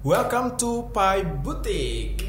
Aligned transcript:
Welcome 0.00 0.56
to 0.56 0.88
Pai 0.96 1.20
Boutique. 1.44 2.24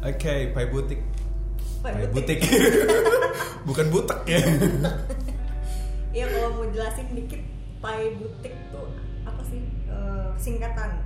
Oke, 0.00 0.34
Pai 0.56 0.64
Boutique. 0.72 1.04
Pai 1.84 1.92
Pai 1.92 2.06
Boutique. 2.08 2.40
Boutique. 2.40 2.48
Bukan 3.68 3.86
butek 3.92 4.20
ya. 4.24 4.40
Iya 6.10 6.26
kalau 6.26 6.58
mau 6.58 6.66
jelasin 6.74 7.06
dikit 7.14 7.38
Pai 7.78 8.18
Butik 8.18 8.50
tuh 8.74 8.90
apa 9.22 9.44
sih 9.46 9.62
Eh, 9.90 10.28
singkatan 10.38 11.02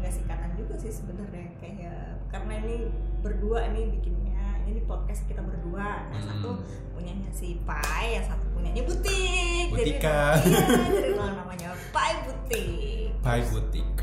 nggak 0.00 0.12
singkatan 0.12 0.50
juga 0.56 0.76
sih 0.76 0.92
sebenarnya 0.92 1.56
kayak 1.60 2.20
karena 2.28 2.52
ini 2.64 2.76
berdua 3.24 3.68
nih 3.72 3.88
bikinnya 3.96 4.29
ini 4.70 4.80
podcast 4.82 5.26
kita 5.26 5.40
berdua 5.40 6.06
nah 6.06 6.12
Hmm. 6.12 6.24
satu 6.24 6.50
punyanya 6.92 7.30
si 7.30 7.58
Pai 7.62 8.14
yang 8.14 8.24
satu 8.24 8.44
punyanya 8.50 8.82
Butik 8.82 9.66
Butika. 9.68 10.36
jadi 10.36 10.46
iya, 10.46 10.64
jadi 10.88 11.10
namanya 11.16 11.68
Pai 11.90 12.12
Butik 12.22 13.10
Pai 13.18 13.40
Boutique. 13.44 14.00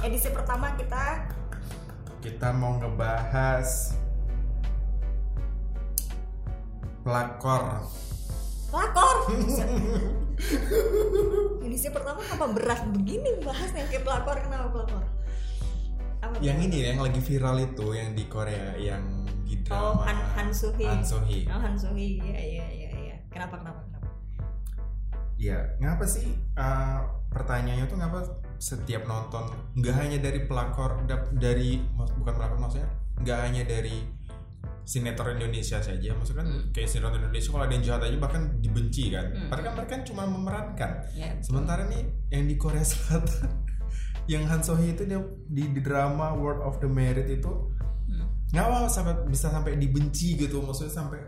edisi 0.00 0.28
pertama 0.28 0.72
kita 0.74 1.28
Kita 2.18 2.50
mau 2.50 2.74
ngebahas 2.76 3.94
pelakor. 7.00 7.62
lakor 8.68 9.16
edisi 11.64 11.88
pertama 11.88 12.20
apa 12.22 12.44
berat 12.48 12.84
begini 12.92 13.40
bahasnya 13.40 13.86
kayak 13.86 14.04
pelakor 14.04 14.36
kenapa 14.36 14.66
pelakor 14.70 15.04
apa 16.20 16.34
Yang 16.38 16.58
ini 16.66 16.76
yang 16.84 17.00
lagi 17.00 17.18
viral 17.18 17.56
itu 17.58 17.86
yang 17.92 18.10
di 18.12 18.24
Korea 18.26 18.76
yang 18.76 19.17
Oh, 19.68 20.00
drama 20.00 20.00
Han, 20.00 20.16
Han 20.34 20.48
Soo-hee. 20.50 20.88
Han 20.88 21.04
Soo-hee. 21.04 21.44
Oh, 21.46 21.60
Han. 21.60 22.24
Iya, 22.24 22.40
iya, 22.40 22.66
iya, 22.68 22.90
iya. 22.92 23.16
Kenapa, 23.28 23.60
kenapa, 23.60 23.80
kenapa? 23.84 24.08
Iya, 25.38 25.58
ngapa 25.78 26.02
sih 26.02 26.26
uh, 26.58 26.98
pertanyaannya 27.30 27.86
tuh 27.86 27.94
ngapa 27.94 28.20
setiap 28.58 29.06
nonton 29.06 29.46
nggak 29.78 29.94
hanya 29.94 30.18
dari 30.18 30.50
pelakor 30.50 31.06
dari 31.30 31.78
bukan 31.94 32.34
pelakor 32.34 32.58
maksudnya 32.58 32.90
nggak 33.22 33.38
hanya 33.46 33.62
dari 33.62 34.02
sinetron 34.82 35.38
Indonesia 35.38 35.78
saja 35.78 36.10
maksudnya 36.10 36.42
kan 36.42 36.48
Hmm. 36.50 36.62
kayak 36.74 36.90
sinetron 36.90 37.22
Indonesia 37.22 37.54
kalau 37.54 37.64
ada 37.68 37.74
yang 37.76 37.84
jahat 37.86 38.02
aja 38.10 38.18
bahkan 38.18 38.42
dibenci 38.58 39.14
kan 39.14 39.30
Hmm. 39.30 39.46
padahal 39.46 39.62
kan 39.62 39.74
mereka 39.78 39.90
kan 39.94 40.02
cuma 40.02 40.22
memerankan 40.26 40.90
Ya, 41.14 41.30
sementara 41.38 41.86
nih 41.86 42.02
yang 42.34 42.50
di 42.50 42.56
Korea 42.58 42.82
Selatan 42.90 43.62
yang 44.26 44.42
Han 44.44 44.58
So 44.58 44.74
Hee 44.74 44.98
itu 44.98 45.06
dia 45.06 45.22
di, 45.46 45.70
di 45.70 45.80
drama 45.80 46.34
World 46.34 46.66
of 46.66 46.82
the 46.82 46.90
Merit 46.90 47.30
itu 47.30 47.52
hmm. 48.48 48.54
ngapa 48.54 48.88
sampai 48.88 49.14
bisa 49.26 49.46
sampai 49.48 49.76
dibenci 49.76 50.36
gitu 50.36 50.60
maksudnya 50.60 50.92
sampai 50.94 51.20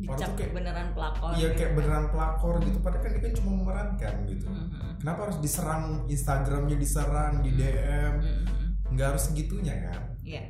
dicap 0.00 0.32
kayak 0.32 0.56
beneran 0.56 0.96
pelakor. 0.96 1.34
Iya 1.34 1.48
gitu 1.50 1.58
kayak 1.58 1.68
kan. 1.68 1.76
beneran 1.76 2.04
pelakor 2.08 2.54
gitu 2.62 2.78
padahal 2.80 3.02
kan 3.04 3.10
dia 3.12 3.20
kan 3.20 3.32
cuma 3.36 3.50
memerankan 3.52 4.14
gitu 4.24 4.46
Mhm. 4.48 4.90
kenapa 4.98 5.20
harus 5.28 5.38
diserang 5.38 5.84
Instagramnya 6.06 6.76
diserang 6.76 7.34
di 7.42 7.50
DM 7.52 8.12
Mhm. 8.16 8.94
nggak 8.96 9.06
harus 9.12 9.22
segitunya 9.28 9.74
kan 9.84 10.00
Iya. 10.20 10.42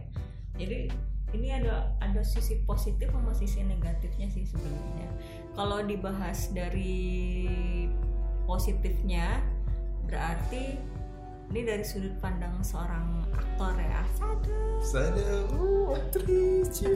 Jadi 0.55 0.93
ini 1.31 1.49
ada 1.51 1.95
ada 1.99 2.21
sisi 2.21 2.63
positif 2.63 3.09
sama 3.09 3.33
sisi 3.33 3.63
negatifnya 3.63 4.29
sih 4.29 4.45
sebenarnya. 4.45 5.09
Kalau 5.55 5.81
dibahas 5.81 6.51
dari 6.51 7.47
positifnya 8.45 9.41
berarti 10.05 10.75
ini 11.51 11.67
dari 11.67 11.83
sudut 11.83 12.15
pandang 12.23 12.55
seorang 12.63 13.27
aktor 13.35 13.75
ya. 13.75 14.03
Sadar. 14.15 14.63
saya 14.81 15.45
uh 15.51 15.93
aktris 15.93 16.87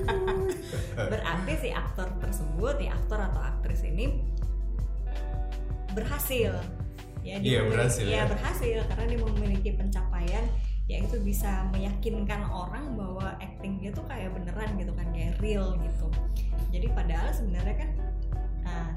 berarti 1.12 1.52
si 1.60 1.68
aktor 1.74 2.08
tersebut 2.22 2.80
ya 2.80 2.96
aktor 2.96 3.20
atau 3.20 3.42
aktris 3.42 3.84
ini 3.84 4.24
berhasil 5.92 6.54
ya 7.24 7.36
Iya, 7.40 7.64
berhasil, 7.68 8.04
ya, 8.04 8.24
ya. 8.24 8.24
berhasil 8.28 8.78
karena 8.88 9.04
dia 9.08 9.20
memiliki 9.20 9.70
pencapaian 9.76 10.44
yaitu 10.84 11.16
bisa 11.24 11.64
meyakinkan 11.72 12.44
orang 12.52 12.92
bahwa 12.92 13.32
acting 13.40 13.80
dia 13.80 13.88
tuh 13.88 14.04
kayak 14.04 14.36
beneran 14.36 14.76
gitu 14.76 14.92
kan 14.92 15.08
kayak 15.16 15.32
real 15.40 15.72
gitu 15.80 16.08
jadi 16.68 16.92
padahal 16.92 17.32
sebenarnya 17.32 17.76
kan 17.80 17.90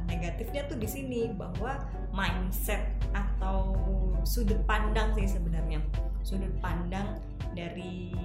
negatifnya 0.07 0.65
tuh 0.71 0.79
di 0.79 0.87
sini 0.87 1.29
bahwa 1.35 1.83
mindset 2.15 2.87
atau 3.11 3.75
sudut 4.23 4.59
pandang 4.63 5.13
sih 5.13 5.27
sebenarnya. 5.27 5.83
Sudut 6.23 6.51
pandang 6.63 7.19
dari 7.55 8.15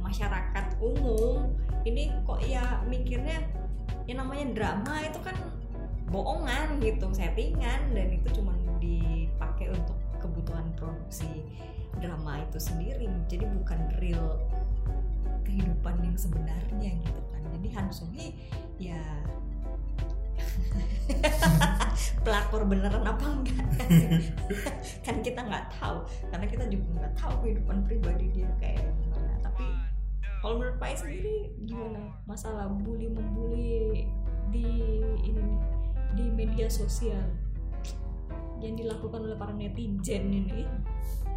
masyarakat 0.00 0.78
umum 0.82 1.54
ini 1.86 2.10
kok 2.26 2.42
ya 2.42 2.82
mikirnya 2.86 3.46
yang 4.10 4.26
namanya 4.26 4.46
drama 4.50 5.06
itu 5.06 5.22
kan 5.22 5.36
bohongan 6.10 6.82
gitu 6.82 7.06
settingan 7.14 7.94
dan 7.94 8.08
itu 8.10 8.42
cuma 8.42 8.50
dipakai 8.82 9.70
untuk 9.70 9.94
kebutuhan 10.18 10.66
produksi 10.74 11.46
drama 12.02 12.42
itu 12.42 12.58
sendiri. 12.58 13.06
Jadi 13.30 13.46
bukan 13.46 13.80
real 14.02 14.42
kehidupan 15.46 15.94
yang 16.02 16.16
sebenarnya 16.18 16.90
gitu 16.98 17.20
kan. 17.30 17.42
Jadi 17.54 17.68
Han 17.78 17.86
Sung 17.94 18.10
Hee 18.14 18.34
ya 18.82 18.98
pelakor 22.24 22.62
beneran 22.68 23.04
apa 23.04 23.24
enggak? 23.24 23.66
Kan 25.06 25.24
kita 25.24 25.40
nggak 25.42 25.72
tahu 25.80 26.06
karena 26.30 26.46
kita 26.46 26.64
juga 26.68 26.86
nggak 27.02 27.14
tahu 27.18 27.34
kehidupan 27.44 27.78
pribadi 27.86 28.26
dia 28.30 28.50
kayak 28.60 28.84
gimana. 29.00 29.32
Tapi 29.42 29.66
kalau 30.40 30.54
menurut 30.60 30.76
Pak 30.78 31.00
sendiri 31.00 31.52
gimana? 31.64 32.00
Masalah 32.28 32.68
bully 32.70 33.08
membuli 33.10 34.06
di 34.50 34.68
ini 35.22 35.40
nih, 35.40 35.60
di 36.18 36.24
media 36.32 36.66
sosial 36.66 37.22
yang 38.60 38.74
dilakukan 38.76 39.20
oleh 39.24 39.36
para 39.36 39.52
netizen 39.56 40.28
ini 40.28 40.68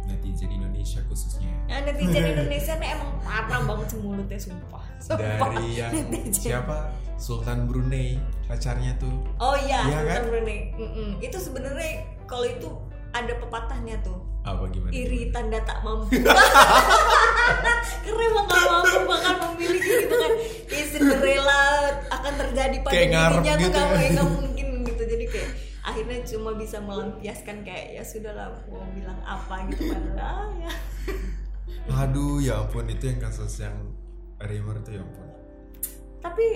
netizen 0.04 0.52
Indonesia 0.52 1.00
khususnya 1.08 1.48
nah, 1.68 1.80
netizen 1.84 2.24
Indonesia 2.36 2.76
nih 2.76 2.88
emang 2.96 3.10
parah 3.24 3.60
banget 3.64 3.86
sih 3.96 3.98
mulutnya 4.04 4.38
sumpah, 4.40 4.84
sumpah. 5.00 5.48
dari 5.48 5.80
yang 5.80 5.92
Netizen. 6.12 6.60
siapa 6.60 6.92
Sultan 7.16 7.64
Brunei 7.64 8.20
pacarnya 8.44 8.92
tuh 9.00 9.14
oh 9.40 9.56
iya 9.56 9.88
Iya 9.88 9.98
Sultan 10.04 10.12
kan? 10.12 10.22
Brunei 10.28 10.58
Mm-mm. 10.76 11.10
itu 11.24 11.38
sebenarnya 11.40 11.90
kalau 12.28 12.44
itu 12.44 12.68
ada 13.14 13.32
pepatahnya 13.38 13.96
tuh 14.02 14.18
apa 14.44 14.68
gimana 14.68 14.92
iri 14.92 15.32
tanda 15.32 15.56
tak 15.64 15.80
mampu 15.80 16.12
karena 18.04 18.20
emang 18.28 18.44
gak 18.44 18.64
mampu 18.68 18.98
bakal 19.08 19.34
memiliki 19.56 20.04
gitu 20.04 20.14
kan 20.20 20.32
kayak 20.68 20.86
Cinderella 20.92 21.62
akan 22.12 22.32
terjadi 22.36 22.76
pada 22.84 22.92
dirinya 22.92 23.24
tuh 23.32 23.40
gitu 23.56 23.72
gak, 23.72 23.86
ya. 23.88 23.94
kayak 23.96 24.10
nggak 24.12 24.28
mungkin 24.28 24.66
gitu 24.84 25.02
jadi 25.08 25.24
kayak 25.32 25.50
akhirnya 25.84 26.24
cuma 26.24 26.56
bisa 26.56 26.80
melampiaskan 26.80 27.60
kayak 27.60 28.00
ya 28.00 28.02
sudahlah 28.02 28.56
mau 28.72 28.80
bilang 28.96 29.20
apa 29.20 29.68
gitu 29.68 29.92
padahal 29.92 30.48
ah, 30.48 30.50
ya. 30.56 30.72
Aduh 32.08 32.40
ya 32.40 32.64
ampun 32.64 32.88
itu 32.88 33.12
yang 33.12 33.20
kasus 33.20 33.60
yang 33.60 33.76
Rimmer 34.40 34.80
tuh 34.80 34.96
ya 34.96 35.04
ampun. 35.04 35.28
Tapi 36.24 36.46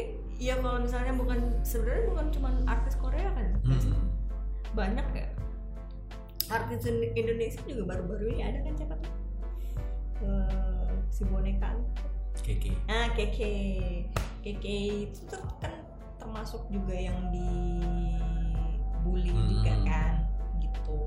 ya 0.41 0.57
kalau 0.65 0.81
misalnya 0.81 1.13
bukan 1.13 1.61
sebenarnya 1.61 2.05
bukan 2.09 2.27
cuma 2.33 2.49
artis 2.65 2.97
Korea 2.97 3.29
kan? 3.37 3.53
Mm-mm. 3.69 4.09
banyak 4.73 5.05
ya. 5.13 5.29
Artis 6.49 6.89
Indonesia 6.89 7.61
juga 7.69 7.93
baru-baru 7.93 8.33
ini 8.33 8.43
ada 8.49 8.65
kan 8.65 8.73
siapa 8.73 8.97
tuh? 8.97 9.15
Eh, 10.25 10.93
si 11.13 11.23
boneka 11.29 11.77
Keke. 12.41 12.73
Nah, 12.89 13.13
Keke. 13.13 13.53
Keke 14.41 14.77
itu 15.05 15.21
tuh 15.29 15.45
kan 15.61 15.85
termasuk 16.17 16.65
juga 16.73 16.97
yang 16.97 17.19
dibully 19.09 19.33
Hmm. 19.33 19.49
juga 19.49 19.73
kan, 19.85 20.13
gitu. 20.61 21.01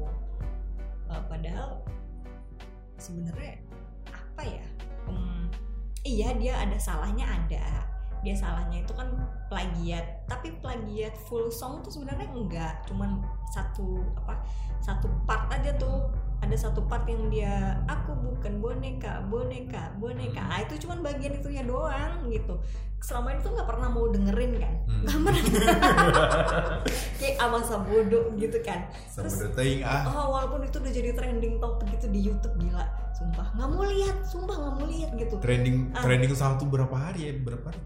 Eh, 1.07 1.23
padahal 1.29 1.69
sebenarnya 2.97 3.53
apa 4.09 4.41
ya? 4.41 4.65
Em, 5.05 5.45
iya 6.01 6.29
dia 6.33 6.53
ada 6.57 6.77
salahnya 6.77 7.25
ada. 7.29 7.85
Dia 8.21 8.37
salahnya 8.37 8.85
itu 8.85 8.93
kan 8.93 9.09
plagiat, 9.49 10.29
tapi 10.29 10.53
plagiat 10.61 11.17
full 11.25 11.49
song 11.49 11.81
tuh 11.81 11.89
sebenarnya 11.89 12.29
enggak, 12.29 12.73
cuman 12.85 13.21
satu 13.49 13.97
apa? 14.15 14.45
Satu 14.81 15.09
part 15.25 15.49
aja 15.49 15.73
tuh 15.77 16.09
ada 16.41 16.57
satu 16.57 16.81
part 16.85 17.05
yang 17.05 17.29
dia 17.29 17.77
aku 17.85 18.17
bukan 18.17 18.57
boneka 18.57 19.21
boneka 19.29 19.93
boneka 20.01 20.41
ah, 20.41 20.57
itu 20.65 20.73
cuman 20.81 21.05
bagian 21.05 21.37
itunya 21.37 21.61
doang 21.61 22.25
gitu 22.33 22.57
selama 22.97 23.37
itu 23.37 23.45
nggak 23.45 23.69
pernah 23.69 23.93
mau 23.93 24.09
dengerin 24.09 24.57
kan 24.57 24.73
Hmm. 24.89 25.05
nggak 25.05 25.19
pernah 25.21 25.43
kayak 27.41 27.49
amasa 27.49 27.75
bodoh 27.81 28.25
gitu 28.37 28.57
kan. 28.61 28.79
Sama 29.09 29.25
Terus- 29.25 29.39
deting 29.49 29.81
ah. 29.81 30.05
oh 30.13 30.27
walaupun 30.31 30.61
itu 30.61 30.77
udah 30.77 30.93
jadi 30.93 31.09
trending 31.17 31.57
topik 31.57 31.87
gitu 31.97 32.07
di 32.07 32.19
YouTube 32.21 32.55
gila. 32.61 32.85
Sumpah 33.17 33.47
nggak 33.53 33.69
mau 33.69 33.83
lihat 33.83 34.17
sumpah 34.23 34.55
nggak 34.55 34.73
mau 34.77 34.85
lihat 34.85 35.09
gitu. 35.17 35.35
Trending 35.41 35.89
Ah. 35.93 36.05
trending 36.05 36.31
satu 36.31 36.69
berapa 36.69 36.93
hari 36.93 37.19
ya? 37.25 37.33
Berapa 37.35 37.73
hari? 37.73 37.81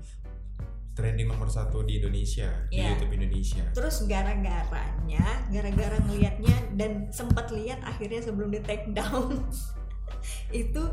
Trending 0.95 1.27
nomor 1.27 1.51
satu 1.51 1.83
di 1.83 1.99
Indonesia 1.99 2.47
di 2.67 2.79
Iya. 2.79 2.95
YouTube 2.95 3.15
Indonesia. 3.15 3.63
Terus 3.71 4.07
gara-garanya 4.07 5.23
gara-gara 5.51 5.97
ngelihatnya 6.03 6.55
dan 6.75 6.91
sempat 7.11 7.51
lihat 7.51 7.79
akhirnya 7.83 8.23
sebelum 8.23 8.51
di 8.51 8.59
take 8.63 8.91
down 8.91 9.43
itu 10.51 10.83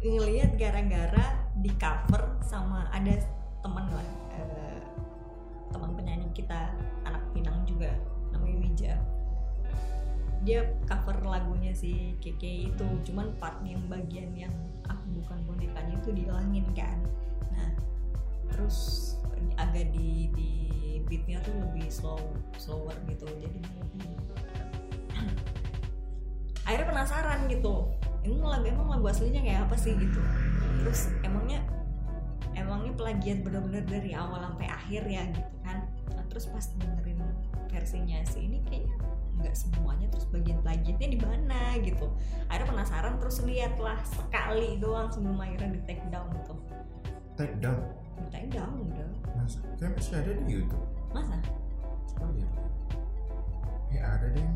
ngelihat 0.00 0.56
gara-gara 0.56 1.26
di 1.60 1.68
cover 1.76 2.40
sama 2.40 2.88
ada 2.88 3.20
teman 3.60 3.84
lah 3.92 4.08
eh, 4.32 4.80
teman 5.68 5.92
penyanyi 5.92 6.32
kita 6.32 6.72
anak 7.04 7.20
Pinang 7.36 7.60
juga 7.68 7.92
dia 10.40 10.64
cover 10.88 11.20
lagunya 11.20 11.76
si 11.76 12.16
Keke 12.18 12.72
itu 12.72 12.86
cuman 13.10 13.36
part 13.36 13.60
yang 13.64 13.80
bagian 13.92 14.32
yang 14.32 14.54
aku 14.88 15.20
bukan 15.20 15.38
bonekanya 15.44 15.94
itu 16.00 16.10
dihilangin 16.16 16.66
kan. 16.72 16.98
Nah 17.52 17.70
terus 18.48 18.76
agak 19.60 19.92
di 19.92 20.32
di 20.32 20.50
beatnya 21.04 21.40
tuh 21.44 21.52
lebih 21.52 21.90
slow 21.92 22.20
slower 22.56 22.94
gitu 23.08 23.26
jadi 23.40 23.60
akhirnya 26.66 26.86
penasaran 26.86 27.50
gitu 27.50 27.90
ini 28.20 28.36
lagu 28.44 28.68
emang 28.68 28.88
lagu 28.92 29.06
aslinya 29.08 29.40
kayak 29.40 29.60
apa 29.68 29.76
sih? 29.80 29.96
gitu. 29.96 30.20
Terus 30.84 31.08
emangnya 31.24 31.64
emangnya 32.52 32.92
plagiat 32.96 33.40
bener-bener 33.40 33.84
dari 33.88 34.12
awal 34.12 34.44
sampai 34.44 34.68
akhir 34.68 35.02
ya 35.08 35.24
gitu 35.32 35.54
kan. 35.64 35.88
Nah, 36.12 36.24
terus 36.28 36.44
pas 36.52 36.64
dengerin 36.76 37.20
versinya 37.72 38.18
sih 38.28 38.44
ini 38.44 38.60
kayaknya 38.68 38.96
nggak 39.40 39.56
semuanya 39.56 40.06
terus 40.12 40.26
bagian 40.28 40.60
plagiatnya 40.60 41.08
di 41.08 41.18
mana 41.20 41.76
gitu. 41.80 42.06
Akhirnya 42.46 42.68
penasaran 42.76 43.14
terus 43.18 43.40
lihat 43.42 43.74
lah 43.80 43.98
sekali 44.04 44.76
doang 44.78 45.08
sebelum 45.08 45.40
akhirnya 45.40 45.76
di 45.76 45.80
take 45.88 46.04
down 46.12 46.28
gitu. 46.36 46.54
Take 47.40 47.56
down? 47.58 47.80
Di 48.20 48.26
take 48.28 48.48
down 48.52 48.72
udah. 48.84 49.08
Masa 49.34 49.58
kayak 49.80 49.96
masih 49.96 50.14
ada 50.20 50.30
di 50.44 50.52
YouTube. 50.52 50.84
Masa? 51.10 51.36
Coba 52.12 52.28
lihat 52.36 52.52
eh 53.90 54.02
ada 54.02 54.26
deh. 54.30 54.46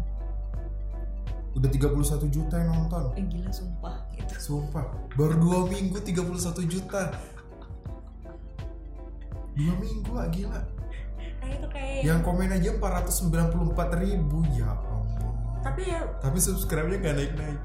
Udah 1.54 1.70
31 1.70 2.34
juta 2.34 2.54
yang 2.58 2.70
nonton. 2.74 3.14
Eh 3.14 3.24
gila 3.30 3.50
sumpah 3.54 3.98
gitu. 4.14 4.32
Sumpah. 4.38 4.90
Baru 5.14 5.38
dua 5.38 5.58
minggu 5.70 5.98
31 6.02 6.66
juta. 6.66 7.14
Dua 9.54 9.74
minggu 9.78 10.10
gila 10.34 10.73
nah 11.44 11.48
itu 11.52 11.66
kayak 11.68 12.00
yang 12.08 12.24
komen 12.24 12.48
aja 12.48 12.72
494 12.80 14.00
ribu. 14.00 14.40
Ya 14.56 14.72
Allah 14.72 14.94
tapi 15.64 15.88
ya 15.88 16.04
tapi 16.20 16.38
subscribe-nya 16.38 17.00
gak 17.00 17.16
naik-naik. 17.16 17.60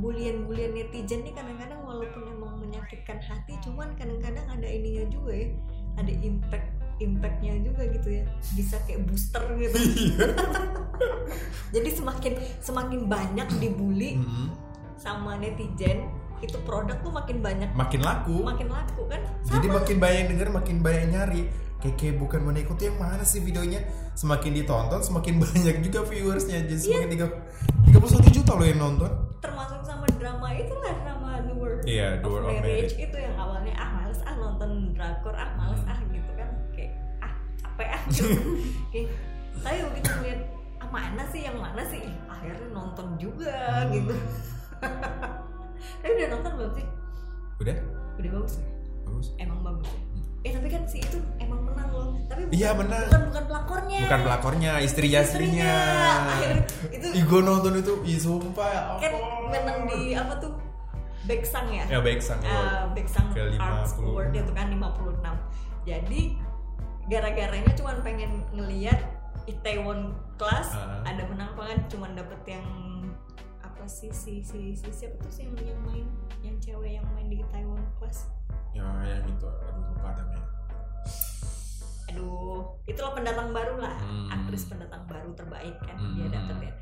Bulian-bulian 0.00 0.72
netizen 0.72 1.20
nih 1.22 1.36
kadang-kadang 1.36 1.84
walaupun 1.84 2.24
emang 2.32 2.56
menyakitkan 2.64 3.20
hati 3.20 3.60
cuman 3.60 3.92
kadang-kadang 4.00 4.44
ada 4.48 4.64
ininya 4.64 5.04
juga 5.12 5.36
ya. 5.36 5.48
Ada 6.00 6.12
impact 6.24 6.68
impactnya 6.96 7.60
juga 7.60 7.84
gitu 7.92 8.08
ya. 8.08 8.24
Bisa 8.56 8.80
kayak 8.88 9.04
booster 9.04 9.44
gitu. 9.60 9.76
Iya. 9.76 10.32
Jadi 11.76 11.88
semakin 11.92 12.32
semakin 12.64 13.00
banyak 13.04 13.48
dibully 13.60 14.16
Mm-mm. 14.16 14.48
sama 14.96 15.36
netizen 15.36 16.08
itu 16.40 16.56
produk 16.62 16.96
tuh 17.00 17.10
makin 17.10 17.40
banyak. 17.40 17.70
Makin 17.72 18.00
laku. 18.00 18.42
Makin 18.42 18.68
laku 18.68 19.02
kan? 19.06 19.20
Jadi 19.42 19.66
Sama. 19.66 19.76
makin 19.80 19.96
banyak 19.96 20.24
denger 20.28 20.48
makin 20.50 20.76
banyak 20.80 21.04
nyari. 21.08 21.42
Keke 21.76 22.16
bukan 22.16 22.40
boneka 22.42 22.72
tuh 22.72 22.88
yang 22.88 22.96
mana 22.96 23.20
sih 23.20 23.38
videonya? 23.38 23.84
Semakin 24.12 24.52
ditonton 24.52 25.00
semakin 25.00 25.38
banyak 25.44 25.76
juga 25.80 26.00
viewersnya 26.02 26.64
jadi 26.64 26.76
semakin 26.78 27.08
tiga 27.10 27.26
tiga 27.84 27.98
puluh 28.00 28.12
satu 28.12 28.28
juta 28.28 28.52
loh 28.52 28.64
yang 28.64 28.80
nonton. 28.80 29.12
Termasuk 29.38 29.80
sama 29.82 30.08
drama 30.16 30.48
itulah 30.52 30.94
drama 30.98 31.30
The 31.42 31.54
World 31.54 31.80
Iya, 31.84 32.18
The 32.18 32.24
of 32.24 32.32
World 32.32 32.46
of 32.48 32.56
Marriage 32.58 32.96
itu 32.96 33.16
yang 33.16 33.36
awalnya 33.36 33.76
ah 33.76 33.90
males 33.92 34.20
ah 34.24 34.34
nonton 34.34 34.70
drakor 34.92 35.36
ah 35.36 35.52
males 35.54 35.80
Hmm. 35.80 35.92
ah 35.92 35.98
gitu 36.02 36.30
kan. 36.32 36.48
Kayak 36.72 36.92
ah 37.20 37.32
capek 37.56 37.88
ah 37.92 38.02
gitu. 38.08 38.28
Kayak 38.92 39.08
tapi 39.56 39.76
begitu 39.84 40.08
ngeliat 40.16 40.40
ah 40.80 40.88
mana 40.88 41.22
sih 41.28 41.40
yang 41.44 41.56
mana 41.56 41.82
sih? 41.86 42.00
Ih, 42.02 42.16
akhirnya 42.26 42.68
nonton 42.72 43.06
juga 43.16 43.52
Hmm. 43.84 43.92
gitu 43.92 44.14
tapi 46.00 46.12
udah 46.14 46.28
nonton 46.32 46.52
belum 46.54 46.72
sih? 46.74 46.86
Udah? 47.58 47.76
Udah 48.16 48.30
bagus 48.32 48.54
ya? 48.56 48.64
bagus. 49.06 49.26
Emang 49.38 49.60
bagus 49.62 49.88
ya? 49.88 50.00
eh 50.42 50.52
tapi 50.54 50.68
kan 50.70 50.82
si 50.86 51.02
itu 51.02 51.18
emang 51.38 51.58
menang 51.58 51.90
loh. 51.90 52.14
Tapi 52.30 52.46
bukan, 52.46 52.54
Iya, 52.54 52.70
menang. 52.70 53.02
bukan 53.10 53.22
bukan 53.34 53.44
pelakornya. 53.50 54.00
Bukan 54.06 54.20
pelakornya 54.22 54.72
istrinya 54.78 55.20
istrinya. 55.20 55.72
Akhirnya 56.30 56.62
itu 56.94 57.06
gue 57.18 57.40
nonton 57.42 57.72
itu. 57.76 57.92
Ih, 58.06 58.18
sumpah 58.18 58.70
ya 58.70 58.82
kan 59.02 59.12
menang 59.50 59.78
di 59.90 60.14
apa 60.14 60.38
tuh? 60.38 60.54
Beksang 61.26 61.66
ya? 61.74 61.82
Ya 61.90 61.98
baik 61.98 62.22
sang 62.22 62.38
uh, 62.38 62.86
Beksang 62.94 63.26
Ke 63.34 63.50
50. 63.50 63.58
Arts 63.58 63.98
Award 63.98 64.30
itu 64.30 64.52
kan 64.54 64.70
56 64.70 65.18
jadi 65.82 66.22
gara-garanya 67.06 67.72
cuma 67.74 67.98
pengen 68.02 68.42
ngeliat 68.50 68.98
Itaewon 69.46 70.14
Class 70.38 70.74
Ah. 70.74 71.02
ada 71.02 71.22
menang 71.26 71.54
kan 71.54 71.78
cuma 71.86 72.06
dapet 72.10 72.38
yang 72.46 72.66
sih 73.86 74.10
si 74.10 74.42
si, 74.42 74.74
si 74.74 74.88
siapa 74.90 75.16
tuh 75.18 75.30
sih 75.30 75.46
yang, 75.46 75.56
yang 75.62 75.80
main 75.82 76.06
yang 76.42 76.56
cewek 76.58 76.98
yang 76.98 77.06
main 77.14 77.26
di 77.26 77.40
Itaewon 77.40 77.80
Class 77.96 78.28
ya 78.70 78.82
yang 79.02 79.24
itu 79.24 79.46
aduh 79.46 79.82
lupa 79.86 80.10
namanya 80.12 80.44
aduh 82.06 82.62
itulah 82.84 83.12
pendatang 83.12 83.50
baru 83.50 83.74
lah 83.78 83.94
Hmm. 83.98 84.28
aktris 84.30 84.66
pendatang 84.66 85.02
baru 85.06 85.30
terbaik 85.34 85.76
kan 85.82 85.96
Hmm. 85.96 86.14
dia 86.16 86.28
dapet 86.30 86.58
ya 86.62 86.74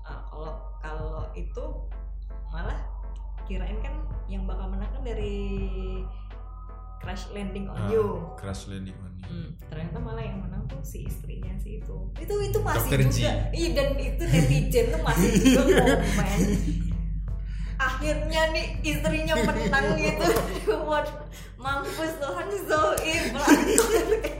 Uh, 0.00 0.18
kalau 0.26 0.50
kalau 0.82 1.14
itu 1.38 1.64
malah 2.50 2.82
kirain 3.46 3.78
kan 3.78 3.94
yang 4.26 4.42
bakal 4.42 4.66
menang 4.66 4.90
kan 4.90 5.06
dari 5.06 6.02
Crash 7.00 7.32
Landing 7.32 7.66
on 7.66 7.76
Ah, 7.76 7.88
You. 7.88 8.04
Crash 8.36 8.68
Landing 8.68 8.96
on 9.00 9.12
You. 9.16 9.24
Hmm, 9.30 9.48
ternyata 9.66 9.98
malah 9.98 10.20
yang 10.20 10.38
menang 10.42 10.62
tuh 10.66 10.80
si 10.82 11.06
istrinya 11.06 11.54
si 11.56 11.80
itu. 11.80 11.96
Itu 12.18 12.34
itu 12.40 12.58
masih 12.60 12.88
Dr. 12.88 13.00
Juga. 13.08 13.32
Iya 13.50 13.68
dan 13.72 13.88
itu 13.96 14.22
netizen 14.22 14.84
tuh 14.92 15.00
masih 15.00 15.28
juga 15.56 15.84
komen. 15.86 16.38
Akhirnya 17.80 18.42
nih 18.52 18.66
istrinya 18.82 19.34
menang 19.40 19.86
gitu. 19.96 20.26
Buat 20.84 21.06
mampus 21.60 22.12
Tuhan 22.16 22.48
Zoe 22.64 23.14
pelakor 23.36 23.88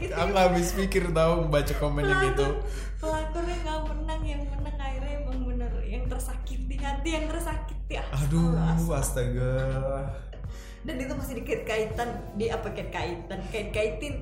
aku 0.09 0.33
habis 0.41 0.73
pikir 0.73 1.13
tahu 1.13 1.53
baca 1.53 1.75
komen 1.77 2.01
yang 2.01 2.33
gitu 2.33 2.65
pelakornya 2.97 3.57
nggak 3.61 3.81
menang 3.93 4.23
yang 4.25 4.41
menang 4.49 4.77
akhirnya 4.81 5.21
emang 5.21 5.39
bener 5.45 5.69
yang 5.85 6.09
tersakiti 6.09 6.81
hati 6.81 7.09
yang 7.13 7.29
tersakiti. 7.29 8.01
Ah, 8.01 8.25
aduh 8.25 8.57
astaga. 8.97 9.53
Dan 10.85 10.97
itu 10.97 11.13
masih 11.13 11.35
dikait 11.43 11.63
kaitan 11.69 12.09
di 12.37 12.49
apa 12.49 12.73
kait 12.73 12.89
kaitan 12.89 13.41
kait 13.53 13.69
kaitin 13.75 14.15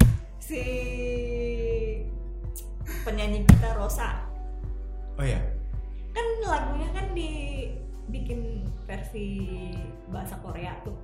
si 0.42 0.62
penyanyi 3.06 3.46
kita 3.46 3.78
Rosa. 3.78 4.26
Oh 5.18 5.26
ya 5.26 5.38
kan 6.14 6.26
lagunya 6.42 6.88
kan 6.90 7.06
dibikin 7.14 8.66
versi 8.88 9.28
bahasa 10.10 10.38
Korea 10.42 10.74
tuh. 10.82 10.96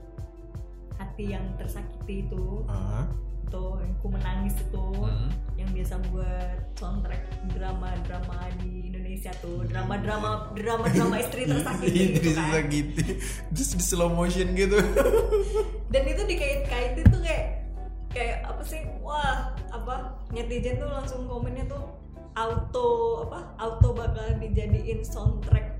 Hati 0.99 1.35
yang 1.35 1.45
tersakiti 1.59 2.27
itu. 2.27 2.63
Ah 2.71 3.07
tuh 3.47 3.79
yang 3.79 3.95
ku 3.99 4.09
menangis 4.09 4.55
itu 4.59 4.87
Hmm. 4.95 5.29
yang 5.55 5.71
biasa 5.71 5.95
buat 6.09 6.57
soundtrack 6.75 7.23
drama-drama 7.51 8.37
di 8.59 8.89
Indonesia 8.89 9.31
tuh 9.39 9.63
drama-drama 9.65 10.51
drama-drama 10.53 11.17
istri 11.19 11.47
tersakiti 11.51 11.87
Istri 11.87 12.05
gitu 12.13 12.31
kan. 12.31 12.45
tersakiti. 12.45 13.05
Terus 13.51 13.71
di 13.73 13.85
slow 13.85 14.11
motion 14.11 14.49
gitu. 14.53 14.79
Dan 15.93 16.03
itu 16.05 16.23
dikait-kaitin 16.23 17.07
tuh 17.07 17.21
kayak 17.21 17.45
kayak 18.11 18.37
apa 18.45 18.63
sih 18.63 18.81
wah 19.01 19.51
apa 19.69 19.95
netizen 20.31 20.77
tuh 20.77 20.87
langsung 20.87 21.25
komennya 21.25 21.67
tuh 21.67 21.83
auto 22.35 22.91
apa 23.25 23.39
auto 23.57 23.91
bakal 23.91 24.27
dijadiin 24.37 25.03
soundtrack 25.03 25.79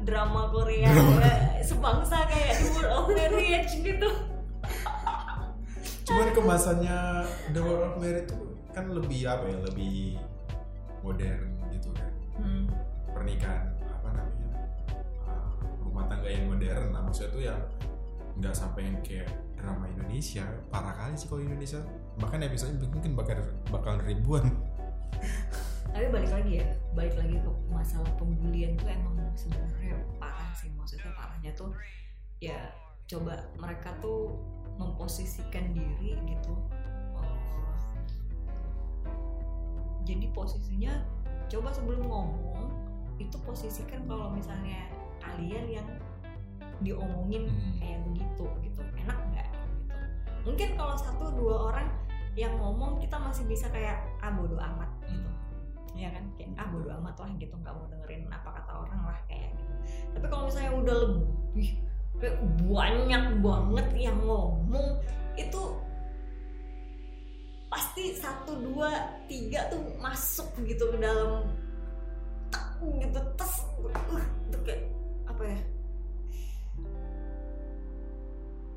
drama 0.00 0.48
Korea 0.48 0.88
kayak 0.88 1.40
sebangsa 1.68 2.24
kayak 2.26 2.54
World 2.72 2.90
of 2.92 3.06
Marriage 3.10 3.72
gitu 3.76 4.10
cuman 6.06 6.28
kemasannya 6.32 6.98
The 7.52 7.60
World 7.60 7.84
of 7.84 7.94
Merit 8.00 8.26
itu 8.28 8.38
kan 8.70 8.86
lebih 8.90 9.20
apa 9.26 9.44
ya 9.50 9.58
lebih 9.66 10.16
modern 11.02 11.58
gitu 11.74 11.90
kan. 11.96 12.12
Hmm. 12.40 12.64
pernikahan 13.10 13.74
apa 13.84 14.08
namanya 14.16 14.48
uh, 15.28 15.52
rumah 15.84 16.08
tangga 16.08 16.30
yang 16.30 16.48
modern 16.48 16.94
nah 16.94 17.04
maksudnya 17.04 17.30
tuh 17.34 17.42
yang 17.42 17.60
nggak 18.40 18.54
sampai 18.56 18.88
yang 18.88 18.96
kayak 19.04 19.28
drama 19.60 19.84
Indonesia 19.92 20.48
parah 20.72 20.96
kali 20.96 21.14
sih 21.14 21.28
kalau 21.28 21.44
Indonesia. 21.44 21.80
Bahkan 22.16 22.40
episode 22.48 22.80
mungkin 22.88 23.12
bakal 23.12 23.36
bakal 23.68 24.00
ribuan. 24.00 24.48
Tapi 25.92 26.06
balik 26.08 26.32
lagi 26.32 26.64
ya 26.64 26.66
balik 26.96 27.14
lagi 27.18 27.36
ke 27.36 27.50
masalah 27.68 28.08
pembulian 28.16 28.78
tuh 28.80 28.88
emang 28.88 29.20
sebenarnya 29.36 30.00
parah 30.16 30.48
sih. 30.56 30.72
Maksudnya 30.72 31.12
parahnya 31.12 31.52
tuh 31.52 31.76
ya 32.40 32.72
coba 33.10 33.42
mereka 33.58 33.90
tuh 33.98 34.38
memposisikan 34.78 35.74
diri 35.74 36.14
gitu. 36.30 36.54
Oh, 37.18 37.34
jadi 40.06 40.30
posisinya 40.30 40.94
coba 41.50 41.74
sebelum 41.74 42.06
ngomong 42.06 42.70
itu 43.18 43.34
posisikan 43.42 44.06
kalau 44.06 44.30
misalnya 44.30 44.86
kalian 45.18 45.66
yang 45.66 45.88
diomongin 46.80 47.50
Hmm. 47.50 47.76
kayak 47.82 48.00
begitu 48.08 48.46
gitu. 48.62 48.80
Enak 48.94 49.18
nggak 49.34 49.48
gitu. 49.52 49.68
Mungkin 50.46 50.68
kalau 50.78 50.94
satu 50.96 51.34
dua 51.34 51.56
orang 51.74 51.90
yang 52.38 52.54
ngomong 52.56 53.02
kita 53.02 53.18
masih 53.18 53.44
bisa 53.50 53.66
kayak 53.74 54.06
ah 54.22 54.32
bodo 54.32 54.56
amat 54.56 54.88
gitu. 55.10 55.30
Ya 55.98 56.14
kan? 56.14 56.30
Kayak 56.38 56.56
ah 56.56 56.70
bodo 56.70 56.88
amat 57.02 57.18
lah 57.18 57.30
gitu. 57.36 57.52
Nggak 57.58 57.74
mau 57.74 57.84
dengerin 57.90 58.30
apa 58.32 58.48
kata 58.54 58.72
orang 58.86 59.02
lah 59.02 59.18
kayak 59.28 59.52
gitu. 59.58 59.74
Tapi 60.16 60.26
kalau 60.30 60.48
misalnya 60.48 60.72
udah 60.78 60.96
lebih 61.04 61.89
banyak 62.68 63.24
banget 63.40 63.88
yang 63.96 64.18
ngomong. 64.20 65.00
Itu 65.34 65.80
pasti 67.70 68.18
satu 68.18 68.58
dua 68.58 68.90
tiga 69.30 69.70
tuh 69.70 69.78
masuk 70.02 70.50
gitu 70.66 70.90
ke 70.90 70.98
dalam 70.98 71.46
tak 72.50 72.82
gitu 72.82 73.20
tes 73.38 73.52
uh, 73.86 74.24
kayak 74.66 74.82
apa 75.24 75.42
ya? 75.46 75.60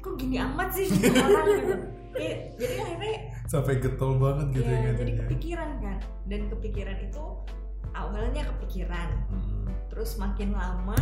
Kok 0.03 0.13
gini 0.19 0.35
amat 0.37 0.69
sih 0.75 0.87
gitu 0.93 1.09
orang 1.09 1.47
gitu? 1.57 1.75
Kayak- 2.13 2.41
jadi 2.61 2.75
akhirnya 2.77 3.15
sampai 3.49 3.73
getol 3.81 4.21
banget 4.21 4.47
gitu 4.61 4.69
ya, 4.69 4.79
ya 4.85 4.91
jadi 4.93 5.11
kepikiran 5.25 5.69
kan? 5.81 5.97
Dan 6.29 6.41
kepikiran 6.53 6.97
itu 7.01 7.23
awalnya 7.93 8.41
kepikiran. 8.55 9.09
Hmm. 9.29 9.65
terus 9.93 10.17
makin 10.17 10.57
lama 10.57 10.97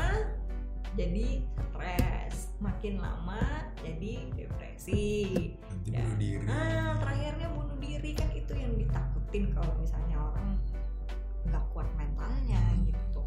jadi 0.93 1.41
stres 1.71 2.51
makin 2.61 3.01
lama 3.01 3.41
jadi 3.81 4.29
depresi. 4.37 5.55
Nanti 5.65 5.89
Ya. 5.91 6.05
bunuh 6.05 6.17
diri. 6.21 6.45
ah 6.45 6.93
terakhirnya 7.01 7.47
bunuh 7.57 7.77
diri 7.81 8.11
kan 8.13 8.29
itu 8.33 8.53
yang 8.53 8.73
ditakutin 8.77 9.49
kalau 9.55 9.73
misalnya 9.81 10.17
orang 10.21 10.49
nggak 11.49 11.63
kuat 11.73 11.89
mentalnya 11.97 12.61
gitu. 12.85 13.21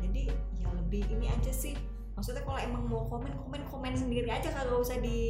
Jadi 0.00 0.32
ya 0.56 0.68
lebih 0.72 1.04
ini 1.12 1.28
aja 1.28 1.52
sih. 1.52 1.76
Maksudnya 2.16 2.42
kalau 2.42 2.58
emang 2.58 2.84
mau 2.88 3.04
komen 3.06 3.30
komen 3.44 3.62
komen 3.68 3.94
sendiri 3.94 4.26
aja 4.32 4.48
kagak 4.50 4.80
usah 4.80 4.98
di 4.98 5.20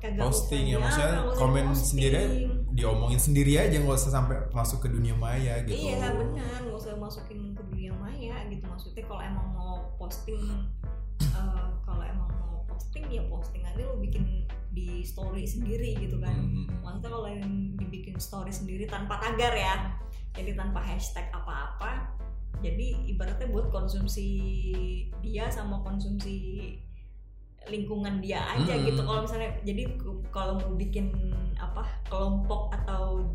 kagak 0.00 0.24
Posting 0.24 0.64
ya, 0.72 0.76
maksudnya 0.80 1.14
ah, 1.20 1.36
komen 1.36 1.76
sendiri 1.76 2.48
diomongin 2.72 3.20
sendiri 3.20 3.60
aja 3.60 3.76
nggak 3.76 3.98
usah 3.98 4.12
sampai 4.16 4.36
masuk 4.56 4.80
ke 4.80 4.88
dunia 4.88 5.12
maya 5.12 5.60
gitu 5.68 5.76
Iya 5.76 6.16
benar, 6.16 6.58
nggak 6.64 6.78
usah 6.80 6.96
masukin 6.96 7.52
ke 7.52 7.62
dunia 7.68 7.92
maya 8.00 8.40
gitu. 8.48 8.64
Maksudnya 8.64 9.04
kalau 9.04 9.22
emang 9.22 9.48
mau 9.52 9.74
posting, 10.00 10.40
eh, 11.20 11.66
kalau 11.84 12.02
emang 12.02 12.30
mau 12.32 12.64
posting 12.66 13.04
ya 13.12 13.22
posting 13.28 13.62
aja 13.66 13.84
lo 13.84 14.00
bikin 14.00 14.48
di 14.72 15.02
story 15.04 15.44
sendiri 15.44 15.98
gitu 16.00 16.16
kan. 16.22 16.32
Hmm. 16.32 16.66
Maksudnya 16.80 17.10
kalau 17.10 17.28
yang 17.28 17.76
dibikin 17.76 18.16
story 18.16 18.54
sendiri 18.54 18.88
tanpa 18.88 19.20
tagar 19.20 19.52
ya, 19.52 19.98
jadi 20.32 20.56
tanpa 20.56 20.80
hashtag 20.80 21.28
apa-apa. 21.34 22.16
Jadi 22.60 23.08
ibaratnya 23.08 23.48
buat 23.48 23.72
konsumsi 23.72 24.28
dia 25.24 25.48
sama 25.48 25.80
konsumsi 25.80 26.76
lingkungan 27.66 28.18
dia 28.18 28.40
aja 28.48 28.72
Hmm. 28.72 28.84
gitu. 28.84 29.00
Kalau 29.00 29.20
misalnya 29.20 29.50
jadi 29.60 29.82
kalau 30.30 30.56
mau 30.56 30.72
bikin 30.72 31.12
apa 31.56 31.84
kelompok 32.06 32.72
atau 32.74 33.28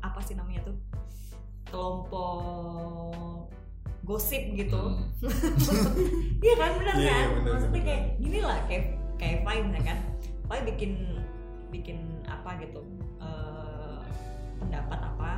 apa 0.00 0.18
sih 0.20 0.34
namanya 0.34 0.64
tuh 0.64 0.76
kelompok 1.66 3.46
gosip 4.02 4.42
gitu. 4.52 4.82
Hmm. 5.22 5.22
Iya 6.42 6.54
kan 6.58 6.70
benar 6.74 6.94
Iya, 6.96 7.06
kan? 7.06 7.22
iya, 7.22 7.26
benar, 7.32 7.50
Maksudnya 7.54 7.70
benar. 7.72 7.86
kayak 7.86 8.02
gini 8.18 8.38
lah 8.40 8.58
kayak 8.66 8.84
kayak 9.14 9.38
Fine 9.42 9.68
ya 9.70 9.82
kan. 9.84 9.98
Fine 10.44 10.64
bikin 10.66 10.92
bikin 11.70 11.98
apa 12.26 12.50
gitu 12.58 12.82
eh, 13.16 14.00
pendapat 14.58 14.98
apa 15.00 15.30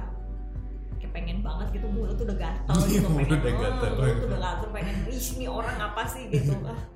kayak 0.98 1.12
pengen 1.12 1.38
banget 1.40 1.68
gitu 1.72 1.86
mulut 1.86 2.16
udah 2.16 2.34
gatel 2.34 2.78
gitu 2.90 3.06
Mulut 3.06 3.28
pengen 3.30 3.38
udah 3.38 3.52
oh, 3.54 3.60
gatel. 3.78 3.90
mulut 3.94 4.18
udah 4.24 4.40
gatel 4.40 4.68
pengen 4.72 4.96
ih 5.06 5.22
ini 5.36 5.46
orang 5.46 5.76
apa 5.78 6.02
sih 6.08 6.26
gitu 6.26 6.56
ah 6.64 6.80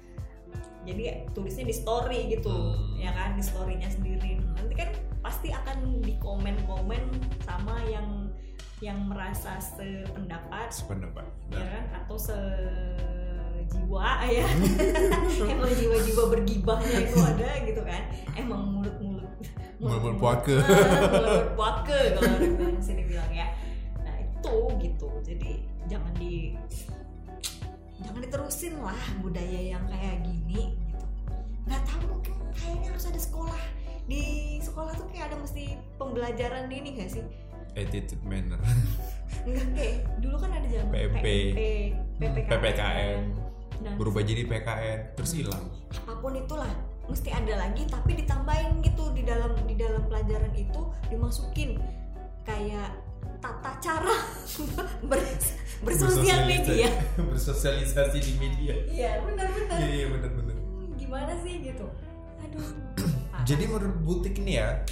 jadi 0.88 1.28
tulisnya 1.30 1.68
di 1.68 1.75
story 1.76 2.33
gitu 2.33 2.49
Hmm. 2.49 2.97
ya 2.97 3.12
kan 3.12 3.37
di 3.37 3.45
storynya 3.45 3.87
sendiri. 3.87 4.40
Nanti 4.57 4.73
kan 4.73 4.88
pasti 5.21 5.52
akan 5.52 6.00
di 6.00 6.16
komen 6.16 6.57
komen 6.64 7.02
sama 7.45 7.76
yang 7.85 8.33
yang 8.78 9.11
merasa 9.11 9.59
sependapat 9.59 10.71
sependapat 10.71 11.26
ya 11.50 11.66
kan 11.66 11.85
atau 11.99 12.16
sejiwa 12.16 14.09
ya. 14.25 14.47
Emang 15.52 15.68
jiwa-jiwa 15.68 16.25
bergibahnya 16.30 16.99
itu 17.04 17.18
ada 17.18 17.50
gitu 17.66 17.83
kan. 17.83 18.02
Emang 18.33 18.78
mulut-mulut. 18.78 19.28
Mulut-mulut 19.78 20.18
puake. 20.18 20.57
Ah, 20.62 21.11
mulut 21.11 21.52
puake 21.54 22.00
kalau 22.16 22.30
orang 22.38 22.78
sini 22.78 23.02
bilang 23.04 23.30
ya. 23.30 23.50
Nah 24.00 24.16
itu 24.16 24.54
gitu. 24.80 25.11
Jadi 25.26 25.66
jangan 25.90 26.14
di 26.14 26.54
jangan 28.05 28.21
diterusin 28.23 28.75
lah 28.78 29.02
budaya 29.23 29.61
yang 29.75 29.85
kayak 29.90 30.23
gini 30.23 30.75
gitu. 30.76 31.07
Nggak 31.67 31.83
tahu 31.87 32.02
mungkin 32.07 32.35
kayaknya 32.55 32.88
harus 32.95 33.07
ada 33.09 33.21
sekolah. 33.21 33.62
Di 34.09 34.23
sekolah 34.64 34.93
tuh 34.97 35.07
kayak 35.12 35.33
ada 35.33 35.37
mesti 35.37 35.76
pembelajaran 36.00 36.73
ini 36.73 36.97
gak 36.97 37.12
sih? 37.12 37.25
Attitude 37.76 38.25
manner. 38.25 38.57
Enggak 39.47 39.69
kayak 39.76 39.97
dulu 40.25 40.37
kan 40.40 40.50
ada 40.57 40.67
zaman 40.67 40.93
PMP, 40.93 41.25
PMP, 41.25 41.61
PPKN. 42.17 42.49
PPKN 42.49 43.49
Nah, 43.78 43.95
berubah 43.95 44.23
jadi 44.26 44.43
PKN 44.43 45.14
terus 45.14 45.33
hilang. 45.38 45.71
Apa 45.95 46.19
pun 46.19 46.35
itulah 46.35 46.71
mesti 47.07 47.31
ada 47.33 47.55
lagi 47.57 47.87
tapi 47.88 48.19
ditambahin 48.21 48.83
gitu 48.85 49.14
di 49.14 49.23
dalam 49.25 49.55
di 49.64 49.75
dalam 49.78 50.02
pelajaran 50.11 50.50
itu 50.59 50.90
dimasukin. 51.09 51.78
Kayak 52.43 52.97
tata 53.39 53.73
cara 53.79 54.17
ber, 55.11 55.21
bersosial 55.81 56.43
media. 56.45 56.91
bersosialisasi 57.31 58.19
di 58.19 58.33
media 58.37 58.75
Iya 58.85 59.23
benar-benar. 59.23 59.79
iya 59.79 59.91
iya 59.95 60.07
benar-benar 60.11 60.57
Hmm, 60.59 60.91
Gimana 60.97 61.33
sih 61.41 61.55
gitu? 61.63 61.87
Aduh. 62.39 62.67
jadi 63.45 63.65
menurut 63.65 63.99
butik 64.03 64.35
ini 64.39 64.59
ya 64.59 64.83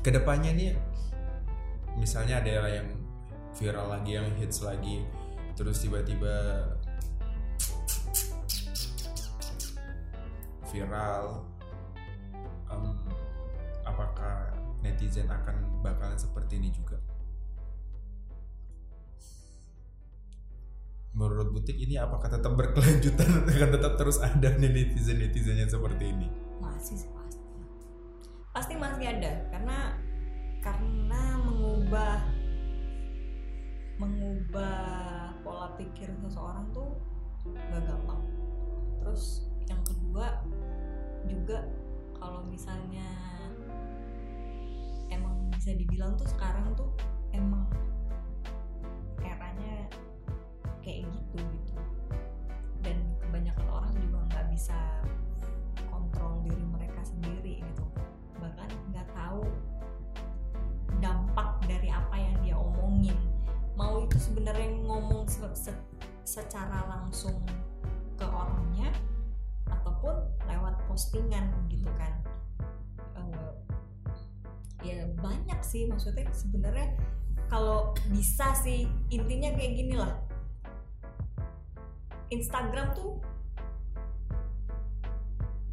ke 0.00 0.10
depannya 0.10 0.50
nih 0.52 0.70
misalnya 1.94 2.38
ada 2.38 2.68
yang 2.70 2.88
viral 3.54 3.86
lagi 3.88 4.10
yang 4.14 4.28
hits 4.34 4.60
lagi 4.60 5.02
terus 5.54 5.78
tiba-tiba 5.78 6.66
viral 10.68 11.46
netizen 14.84 15.32
akan 15.32 15.80
bakalan 15.80 16.20
seperti 16.20 16.60
ini 16.60 16.68
juga? 16.68 17.00
Menurut 21.14 21.54
butik 21.54 21.78
ini 21.78 21.96
apakah 21.96 22.26
tetap 22.26 22.52
berkelanjutan? 22.58 23.46
Akan 23.54 23.70
tetap 23.70 23.94
terus 23.94 24.18
ada 24.18 24.50
nih 24.58 24.66
netizen 24.66 25.22
netizen 25.22 25.62
yang 25.62 25.70
seperti 25.70 26.10
ini? 26.10 26.26
Masih 26.58 26.98
sih 26.98 27.10
pasti. 27.14 27.38
Pasti 28.50 28.74
masih 28.74 29.06
ada. 29.14 29.32
Karena 29.54 29.94
karena 30.58 31.38
mengubah 31.46 32.18
mengubah 34.02 35.38
pola 35.46 35.78
pikir 35.78 36.10
seseorang 36.18 36.66
tuh 36.74 36.98
gak 37.46 37.86
gampang. 37.86 38.26
Terus 38.98 39.46
yang 39.70 39.78
kedua 39.86 40.42
juga 41.30 41.62
kalau 42.18 42.42
misalnya 42.50 43.33
bisa 45.64 45.80
dibilang 45.80 46.12
tuh 46.20 46.28
sekarang 46.28 46.76
tuh 46.76 46.92
emang 47.32 47.64
eranya 49.24 49.88
kayak 50.84 51.08
gitu 51.08 51.40
gitu. 51.40 51.72
Dan 52.84 53.00
kebanyakan 53.24 53.64
orang 53.72 53.96
juga 53.96 54.28
nggak 54.28 54.46
bisa 54.52 54.76
kontrol 55.88 56.44
diri 56.44 56.60
mereka 56.68 57.00
sendiri 57.00 57.64
gitu. 57.64 57.84
Bahkan 58.44 58.68
nggak 58.92 59.08
tahu 59.16 59.40
dampak 61.00 61.56
dari 61.64 61.88
apa 61.88 62.12
yang 62.12 62.36
dia 62.44 62.60
omongin. 62.60 63.16
Mau 63.72 64.04
itu 64.04 64.20
sebenarnya 64.20 64.68
ngomong 64.84 65.24
se- 65.32 65.56
se- 65.56 65.84
secara 66.28 66.84
langsung 66.92 67.40
ke 68.20 68.26
orangnya 68.28 68.92
ataupun 69.72 70.12
lewat 70.44 70.76
postingan 70.92 71.48
gitu 71.72 71.88
kan 71.96 72.13
sih 75.74 75.90
maksudnya 75.90 76.30
sebenarnya 76.30 76.94
kalau 77.50 77.98
bisa 78.14 78.54
sih 78.62 78.86
intinya 79.10 79.50
kayak 79.58 79.72
gini 79.74 79.94
lah. 79.98 80.14
Instagram 82.30 82.94
tuh 82.94 83.18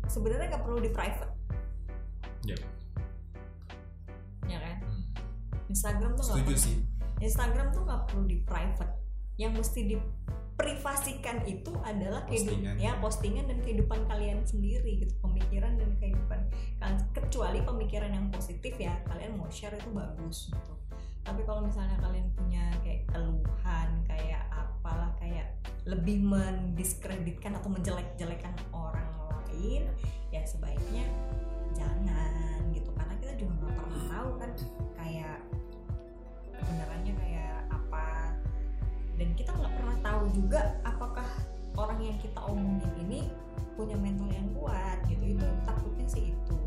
sebenarnya 0.10 0.58
nggak 0.58 0.66
perlu 0.66 0.82
di 0.82 0.90
private. 0.90 1.34
Ya. 2.50 2.58
ya 4.50 4.58
kan? 4.58 4.76
Hmm. 4.82 5.06
Instagram 5.70 6.18
tuh 6.18 6.26
nggak 6.26 6.38
setuju 6.42 6.50
perlu- 6.50 6.66
sih. 6.66 6.76
Instagram 7.22 7.68
tuh 7.70 7.82
nggak 7.86 8.02
perlu 8.10 8.24
di 8.26 8.38
private. 8.42 8.94
Yang 9.38 9.52
mesti 9.62 9.82
diprivasikan 10.62 11.42
itu 11.50 11.74
adalah 11.82 12.22
kehidupan 12.30 12.62
Postingan. 12.62 12.76
ya 12.78 12.92
postingan 13.02 13.46
dan 13.50 13.60
kehidupan 13.66 14.00
kalian 14.06 14.40
sendiri 14.46 15.02
gitu 15.02 15.14
pemikiran 15.26 15.74
dan 15.82 15.90
kehidupan 15.98 16.40
kalian 16.78 17.00
kecuali 17.18 17.60
pemikiran 17.66 18.12
yang 18.14 18.30
positif 18.30 18.78
ya 18.78 18.94
kalian 19.10 19.34
mau 19.42 19.50
share 19.50 19.74
itu 19.74 19.90
bagus 19.90 20.54
gitu 20.54 20.74
tapi 21.26 21.42
kalau 21.46 21.66
misalnya 21.66 21.98
kalian 22.02 22.30
punya 22.38 22.66
kayak 22.86 23.10
keluhan 23.10 23.90
kayak 24.06 24.42
apalah 24.54 25.10
kayak 25.18 25.50
lebih 25.90 26.22
mendiskreditkan 26.22 27.58
atau 27.58 27.70
menjelek-jelekan 27.74 28.54
orang 28.74 29.10
lain 29.18 29.90
ya 30.30 30.46
sebaiknya 30.46 31.06
jangan 31.74 32.70
gitu 32.70 32.94
karena 32.94 33.14
kita 33.18 33.34
juga 33.42 33.54
nggak 33.66 33.76
pernah 33.82 34.04
tahu 34.14 34.30
kan 34.38 34.52
kayak 34.98 35.38
kebenarannya 36.54 37.14
kayak 37.18 37.51
dan 39.22 39.38
kita 39.38 39.54
nggak 39.54 39.74
pernah 39.78 39.98
tahu 40.02 40.24
juga 40.34 40.82
apakah 40.82 41.30
orang 41.78 42.02
yang 42.02 42.18
kita 42.26 42.42
omongin 42.42 42.90
ini 43.06 43.30
punya 43.78 43.94
mental 43.94 44.26
yang 44.34 44.50
kuat 44.58 44.98
gitu. 45.06 45.38
Itu 45.38 45.46
takutnya 45.62 46.08
sih 46.10 46.34
itu. 46.34 46.58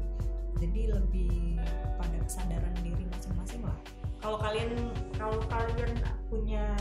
Jadi 0.62 0.94
lebih 0.94 1.58
pada 1.98 2.14
kesadaran 2.22 2.70
diri 2.78 3.10
masing-masing 3.10 3.66
lah. 3.66 3.74
Kalau 4.22 4.38
kalian 4.38 4.70
kalau 5.18 5.42
kalian 5.50 5.98
punya 6.30 6.78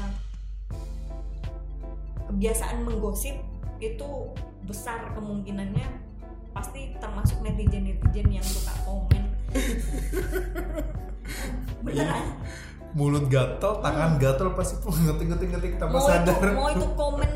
kebiasaan 2.29 2.85
menggosip 2.85 3.41
itu 3.81 4.29
besar 4.69 5.09
kemungkinannya 5.17 5.89
pasti 6.53 6.93
termasuk 7.01 7.41
netizen 7.41 7.89
netizen 7.89 8.29
yang 8.29 8.45
suka 8.45 8.77
komen. 8.85 9.25
Beneran 11.83 12.37
mulut 12.93 13.25
gatel 13.25 13.79
tangan 13.79 14.15
gatel 14.15 14.53
pasti 14.53 14.77
tuh 14.77 14.93
ngetik 14.93 15.27
ngetik 15.27 15.49
ngetik 15.51 15.71
tanpa 15.75 15.93
mau 15.93 15.99
itu 15.99 16.07
sadar 16.07 16.41
mau 16.53 16.69
itu 16.69 16.87
komen 16.93 17.31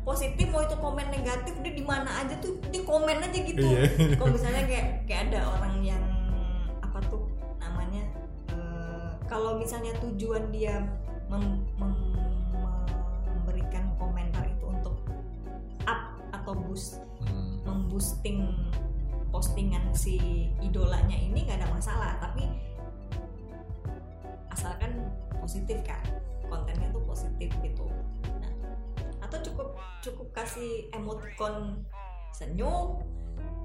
positif 0.00 0.46
mau 0.48 0.62
itu 0.62 0.76
komen 0.76 1.06
negatif 1.08 1.54
dia 1.58 1.72
di 1.72 1.82
mana 1.82 2.10
aja 2.16 2.34
tuh 2.38 2.54
di 2.64 2.80
komen 2.80 3.18
aja 3.18 3.38
gitu 3.38 3.58
Iya. 3.60 3.82
kalau 4.14 4.30
misalnya 4.30 4.62
kayak 4.64 4.86
kayak 5.04 5.20
ada 5.28 5.40
orang 5.50 5.74
yang 5.80 6.02
apa 6.80 6.98
tuh 7.04 7.26
namanya 7.56 8.02
eh, 8.48 9.10
kalau 9.26 9.58
misalnya 9.58 9.90
tujuan 10.00 10.48
dia 10.48 10.78
mem- 11.26 11.66
mem- 11.74 12.14
memberikan 13.28 13.90
komentar 13.96 14.46
itu 14.46 14.64
untuk 14.64 14.94
up 15.84 16.00
atau 16.32 16.54
boost 16.56 17.02
Hmm. 17.20 17.60
memboosting 17.62 18.48
postingan 19.28 19.92
si 19.92 20.16
idolanya 20.58 21.14
ini 21.14 21.44
nggak 21.44 21.60
ada 21.60 21.68
masalah 21.68 22.16
tapi 22.16 22.48
asalkan 24.50 24.89
positif 25.50 25.82
kan? 25.82 25.98
Kontennya 26.46 26.94
tuh 26.94 27.02
positif 27.02 27.50
gitu. 27.58 27.90
Nah, 28.38 28.54
atau 29.26 29.42
cukup 29.42 29.74
cukup 29.98 30.30
kasih 30.30 30.86
emoticon 30.94 31.82
senyum 32.30 33.02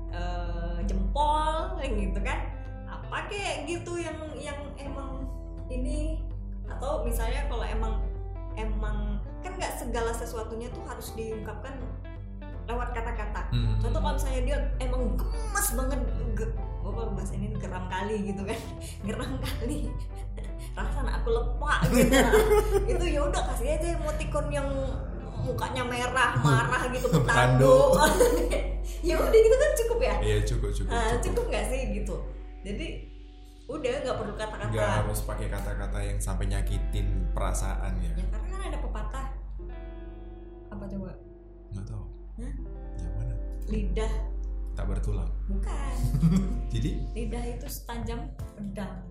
eh, 0.09 0.81
jempol 0.89 1.77
kayak 1.77 1.93
gitu 2.09 2.19
kan? 2.25 2.49
Apa 2.89 3.29
kayak 3.29 3.69
gitu 3.69 4.01
yang 4.01 4.17
yang 4.33 4.57
emang 4.81 5.29
ini? 5.69 6.25
Atau 6.65 7.05
misalnya 7.05 7.45
kalau 7.45 7.61
emang 7.61 8.01
emang 8.57 9.21
kan 9.45 9.53
nggak 9.53 9.77
segala 9.77 10.09
sesuatunya 10.09 10.73
tuh 10.73 10.81
harus 10.89 11.13
diungkapkan 11.13 11.77
lewat 12.65 12.97
kata-kata. 12.97 13.45
Hmm. 13.53 13.77
contoh 13.77 14.01
kalau 14.01 14.17
misalnya 14.17 14.41
dia 14.41 14.57
emang 14.81 15.13
gemes 15.13 15.67
banget 15.77 16.01
ge, 16.33 16.49
bahasa 17.13 17.37
ini 17.37 17.53
geram 17.61 17.85
kali 17.93 18.33
gitu 18.33 18.41
kan? 18.41 18.57
Geram 19.05 19.37
kali 19.37 19.93
rasanya 20.75 21.11
aku 21.17 21.29
lepak 21.31 21.79
gitu. 21.89 22.19
Itu 22.91 23.05
ya 23.07 23.21
udah 23.23 23.41
kasih 23.49 23.67
aja 23.79 23.87
emoticon 23.95 24.45
yang 24.51 24.67
mukanya 25.41 25.83
merah 25.85 26.35
marah 26.45 26.83
gitu 26.91 27.07
Petando. 27.07 27.95
ya 29.07 29.15
udah 29.15 29.39
gitu 29.39 29.55
kan 29.55 29.71
cukup 29.79 29.99
ya? 30.03 30.15
Iya 30.19 30.37
cukup 30.43 30.69
cukup 30.75 30.91
Ah, 30.91 31.15
cukup. 31.15 31.23
cukup 31.23 31.43
nggak 31.49 31.65
sih 31.71 31.81
gitu? 31.95 32.15
Jadi 32.65 32.87
udah 33.65 33.91
nggak 34.03 34.15
perlu 34.19 34.33
nggak 34.35 34.49
kata-kata 34.51 34.85
harus 35.01 35.19
pakai 35.25 35.47
kata-kata 35.49 35.97
yang 36.03 36.19
sampai 36.19 36.45
nyakitin 36.45 37.07
perasaan 37.31 37.93
ya? 38.03 38.11
Ya 38.13 38.25
karena 38.29 38.47
kan 38.51 38.61
ada 38.67 38.77
pepatah. 38.77 39.27
Apa 40.69 40.83
coba? 40.85 41.11
Nggak 41.71 41.85
tahu. 41.87 42.05
Hah? 42.35 42.53
yang 42.99 43.13
mana? 43.15 43.33
Lidah. 43.65 44.13
Tak 44.75 44.85
bertulang. 44.91 45.31
Bukan. 45.47 45.95
Jadi? 46.67 46.91
Lidah 47.15 47.43
itu 47.47 47.63
setajam 47.71 48.27
pedang 48.59 49.07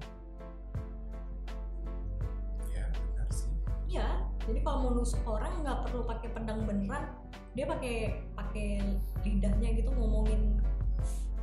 Iya, 3.94 4.10
jadi 4.42 4.58
kalau 4.66 4.78
mau 4.82 4.90
nusuk 4.98 5.22
orang 5.22 5.62
nggak 5.62 5.86
perlu 5.86 6.02
pakai 6.02 6.28
pedang 6.34 6.66
beneran, 6.66 7.14
dia 7.54 7.62
pakai 7.62 8.26
pakai 8.34 8.82
lidahnya 9.22 9.70
gitu 9.70 9.86
ngomongin 9.94 10.58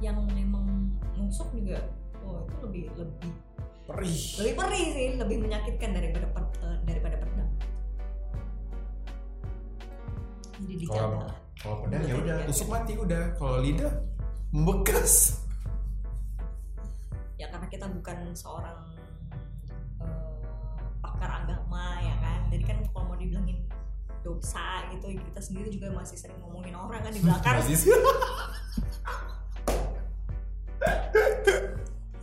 yang 0.03 0.19
memang 0.35 0.91
nusuk 1.15 1.47
juga, 1.55 1.79
oh 2.27 2.43
itu 2.43 2.57
lebih 2.67 2.83
lebih 2.99 3.31
perih. 3.87 4.19
Lebih 4.43 4.53
perih 4.59 4.85
sih, 4.91 5.07
lebih 5.15 5.37
menyakitkan 5.47 5.95
daripada 5.95 6.27
eh, 6.59 6.77
daripada 6.83 7.15
pedang. 7.23 7.51
Jadi 10.59 10.73
dijaga. 10.75 10.99
kalau 10.99 11.19
kalau 11.55 11.75
pedang 11.87 12.03
ya 12.03 12.15
udah 12.19 12.37
tusuk 12.51 12.67
mati 12.67 12.93
udah. 12.99 13.23
Kalau 13.39 13.63
lidah 13.63 13.93
membekas. 14.51 15.39
Ya 17.39 17.47
karena 17.47 17.71
kita 17.71 17.87
bukan 17.87 18.35
seorang 18.35 19.00
dosa 24.21 24.65
gitu. 24.89 25.11
Kita 25.11 25.39
sendiri 25.39 25.69
juga 25.69 25.91
masih 25.91 26.15
sering 26.15 26.37
ngomongin 26.39 26.73
orang 26.73 27.01
kan 27.01 27.11
di 27.11 27.21
belakang. 27.25 27.59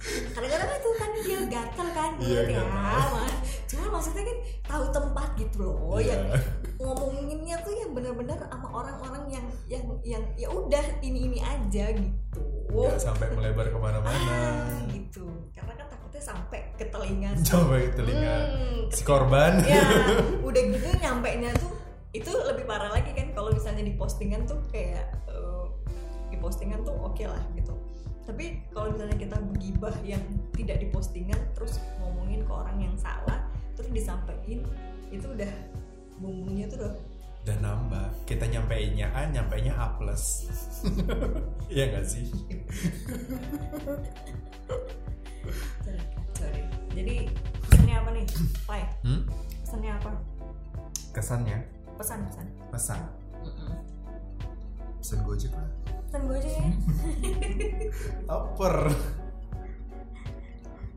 Kadang-kadang 0.09 0.71
itu 0.73 0.91
kan 0.95 1.11
dia 1.19 1.39
gatel 1.45 1.89
kan 1.91 2.11
Iya, 2.17 2.41
mulut 2.41 2.47
ya. 2.49 2.63
gatel. 2.63 2.69
Mas. 2.73 3.35
cuma 3.69 3.85
maksudnya 3.93 4.25
kan 4.25 4.39
tahu 4.65 4.85
tempat 4.89 5.29
gitu 5.37 5.57
loh 5.61 5.99
Iya. 6.01 6.17
yang 6.17 6.23
ngomonginnya 6.79 7.57
tuh 7.61 7.75
yang 7.75 7.91
benar-benar 7.93 8.39
sama 8.41 8.69
orang-orang 8.73 9.25
yang 9.29 9.45
yang 9.69 9.85
yang 10.01 10.23
ya 10.35 10.49
udah 10.49 10.81
ini 11.03 11.29
ini 11.29 11.39
aja 11.39 11.93
gitu. 11.93 12.43
Nggak 12.71 12.97
sampai 12.97 13.27
melebar 13.35 13.67
ke 13.69 13.77
mana-mana. 13.77 14.17
Ah, 14.33 14.81
gitu. 14.89 15.27
Karena 15.53 15.75
kan 15.75 15.87
takutnya 15.91 16.23
sampai 16.23 16.61
ke 16.75 16.85
telinga 16.87 17.31
coba 17.45 17.75
ke 17.77 17.93
telinga 17.93 18.35
Hmm, 18.49 18.79
si 18.89 19.03
korban. 19.03 19.53
Ya 19.61 19.85
udah 20.41 20.63
gitu 20.65 20.89
nyampe 20.97 21.31
nya 21.37 21.51
tuh 21.59 21.73
itu 22.19 22.31
lebih 22.35 22.67
parah 22.67 22.91
lagi 22.91 23.15
kan 23.15 23.31
kalau 23.31 23.55
misalnya 23.55 23.87
di 23.87 23.95
postingan 23.95 24.43
tuh 24.43 24.59
kayak 24.75 25.07
eh, 25.31 25.65
di 26.35 26.37
postingan 26.43 26.83
tuh 26.83 26.95
oke 26.99 27.23
lah 27.23 27.43
gitu. 27.55 27.79
Tapi 28.27 28.61
kalau 28.75 28.93
misalnya 28.93 29.17
kita 29.17 29.37
begibah 29.55 29.95
yang 30.05 30.21
tidak 30.53 30.83
di 30.83 30.91
postingan 30.91 31.39
terus 31.55 31.81
ngomongin 32.03 32.45
ke 32.45 32.53
orang 32.53 32.77
yang 32.83 32.95
salah 32.99 33.47
terus 33.79 33.89
disampaikan 33.95 34.67
itu 35.09 35.27
udah 35.31 35.53
bumbunya 36.19 36.67
tuh 36.67 36.83
udah 36.83 36.93
dan 37.47 37.65
nambah. 37.65 38.13
Kita 38.29 38.45
nyampeinnya 38.45 39.09
A 39.15 39.25
nyampeinnya 39.31 39.73
A 39.73 39.97
plus. 39.97 40.25
Iya 41.73 41.85
gak 41.97 42.05
sih? 42.09 42.25
Deh. 45.85 46.01
jadi 46.97 47.29
pesannya 47.65 47.95
apa 47.97 48.11
nih? 48.13 48.27
Pai 48.69 48.83
hmm? 49.05 49.21
pesannya 49.65 49.91
apa? 49.97 50.11
Kesannya 51.13 51.78
pesan 51.99 52.21
pesan. 52.31 52.47
Pesan. 52.71 53.01
Pesan 55.03 55.19
gojek 55.27 55.51
lah. 55.51 55.69
Pesan 56.09 56.25
gue 56.25 56.41
aja 56.41 56.51
ya 56.57 56.65
Upper 58.33 58.89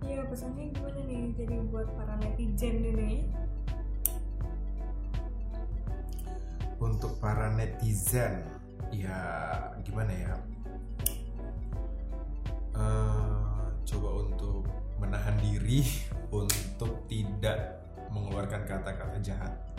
Iya 0.07 0.23
pesannya 0.23 0.71
gimana 0.71 1.01
nih? 1.03 1.35
Jadi 1.35 1.55
buat 1.67 1.87
para 1.99 2.15
netizen 2.15 2.75
ini. 2.79 3.27
Untuk 6.79 7.19
para 7.19 7.51
netizen 7.51 8.47
ya 8.93 9.19
gimana 9.83 10.13
ya? 10.15 10.33
Eh, 12.71 13.61
coba 13.83 14.09
untuk 14.31 14.63
menahan 14.95 15.35
diri 15.43 15.83
untuk 16.31 17.03
tidak 17.11 17.83
mengeluarkan 18.15 18.63
kata-kata 18.63 19.19
jahat 19.19 19.70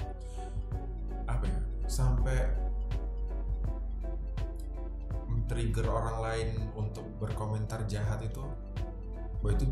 apa 1.38 1.44
ya 1.48 1.60
sampai 1.88 2.36
trigger 5.50 5.84
orang 5.90 6.16
lain 6.22 6.48
untuk 6.72 7.04
berkomentar 7.20 7.84
jahat 7.84 8.24
itu 8.24 8.40
wah 9.42 9.52
itu 9.52 9.66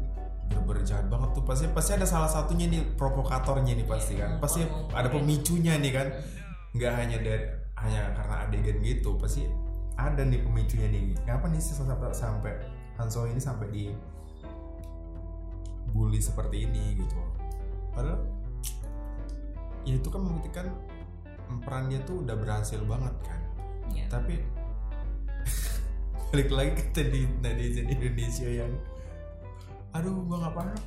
bener-bener 0.50 0.82
jahat 0.82 1.06
banget 1.06 1.30
tuh. 1.38 1.44
Pasti 1.46 1.66
pasti 1.70 1.90
ada 1.94 2.06
salah 2.06 2.26
satunya 2.26 2.66
nih 2.66 2.82
provokatornya 2.98 3.78
nih 3.78 3.86
pasti 3.86 4.18
kan. 4.18 4.42
Pasti 4.42 4.66
ada 4.90 5.06
pemicunya 5.06 5.78
nih 5.78 5.92
kan. 5.94 6.06
Nggak 6.74 6.92
hanya 6.98 7.16
dari 7.22 7.46
hanya 7.80 8.12
karena 8.12 8.34
adegan 8.44 8.76
gitu 8.84 9.16
pasti 9.16 9.46
ada 9.94 10.20
nih 10.26 10.42
pemicunya 10.42 10.90
nih. 10.90 11.14
Kenapa 11.22 11.46
nih 11.48 11.62
sih 11.62 11.78
sampai 11.78 12.10
sampai 12.12 12.52
Hanso 12.98 13.24
ini 13.24 13.40
sampai 13.40 13.66
di 13.72 13.84
bully 15.94 16.20
seperti 16.20 16.66
ini 16.66 16.98
gitu? 16.98 17.16
Padahal 17.94 18.20
ya 19.86 19.96
itu 19.96 20.08
kan 20.12 20.20
membuktikan 20.20 20.66
peran 21.58 21.90
dia 21.90 22.00
tuh 22.06 22.22
udah 22.22 22.36
berhasil 22.38 22.80
banget 22.86 23.14
kan. 23.26 23.40
Iya. 23.90 24.06
tapi 24.06 24.38
balik 26.30 26.50
lagi 26.54 26.72
ke 26.78 26.84
tadi 26.94 27.26
netizen 27.42 27.90
Indonesia 27.90 28.46
yang 28.46 28.70
aduh 29.90 30.22
gua 30.30 30.46
nggak 30.46 30.54
paham. 30.54 30.78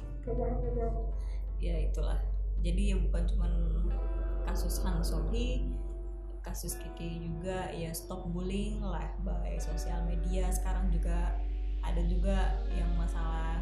Ya 1.60 1.76
itulah. 1.84 2.20
Jadi 2.64 2.96
ya 2.96 2.98
bukan 3.00 3.24
cuman 3.28 3.52
kasus 4.48 4.80
Han 4.88 5.04
Sohee 5.04 5.68
kasus 6.44 6.76
Kiki 6.76 7.24
juga 7.24 7.72
ya 7.72 7.92
stop 7.96 8.28
bullying 8.32 8.80
lah 8.84 9.08
by 9.24 9.56
sosial 9.60 10.04
media. 10.08 10.48
Sekarang 10.52 10.92
juga 10.92 11.36
ada 11.84 12.00
juga 12.08 12.64
yang 12.72 12.88
masalah 12.96 13.60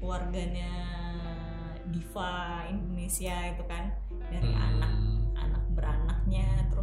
keluarganya 0.00 0.72
diva 1.88 2.64
Indonesia 2.68 3.52
itu 3.52 3.64
kan 3.64 3.92
dari 4.28 4.52
Hmm. 4.52 4.60
anak 4.72 4.92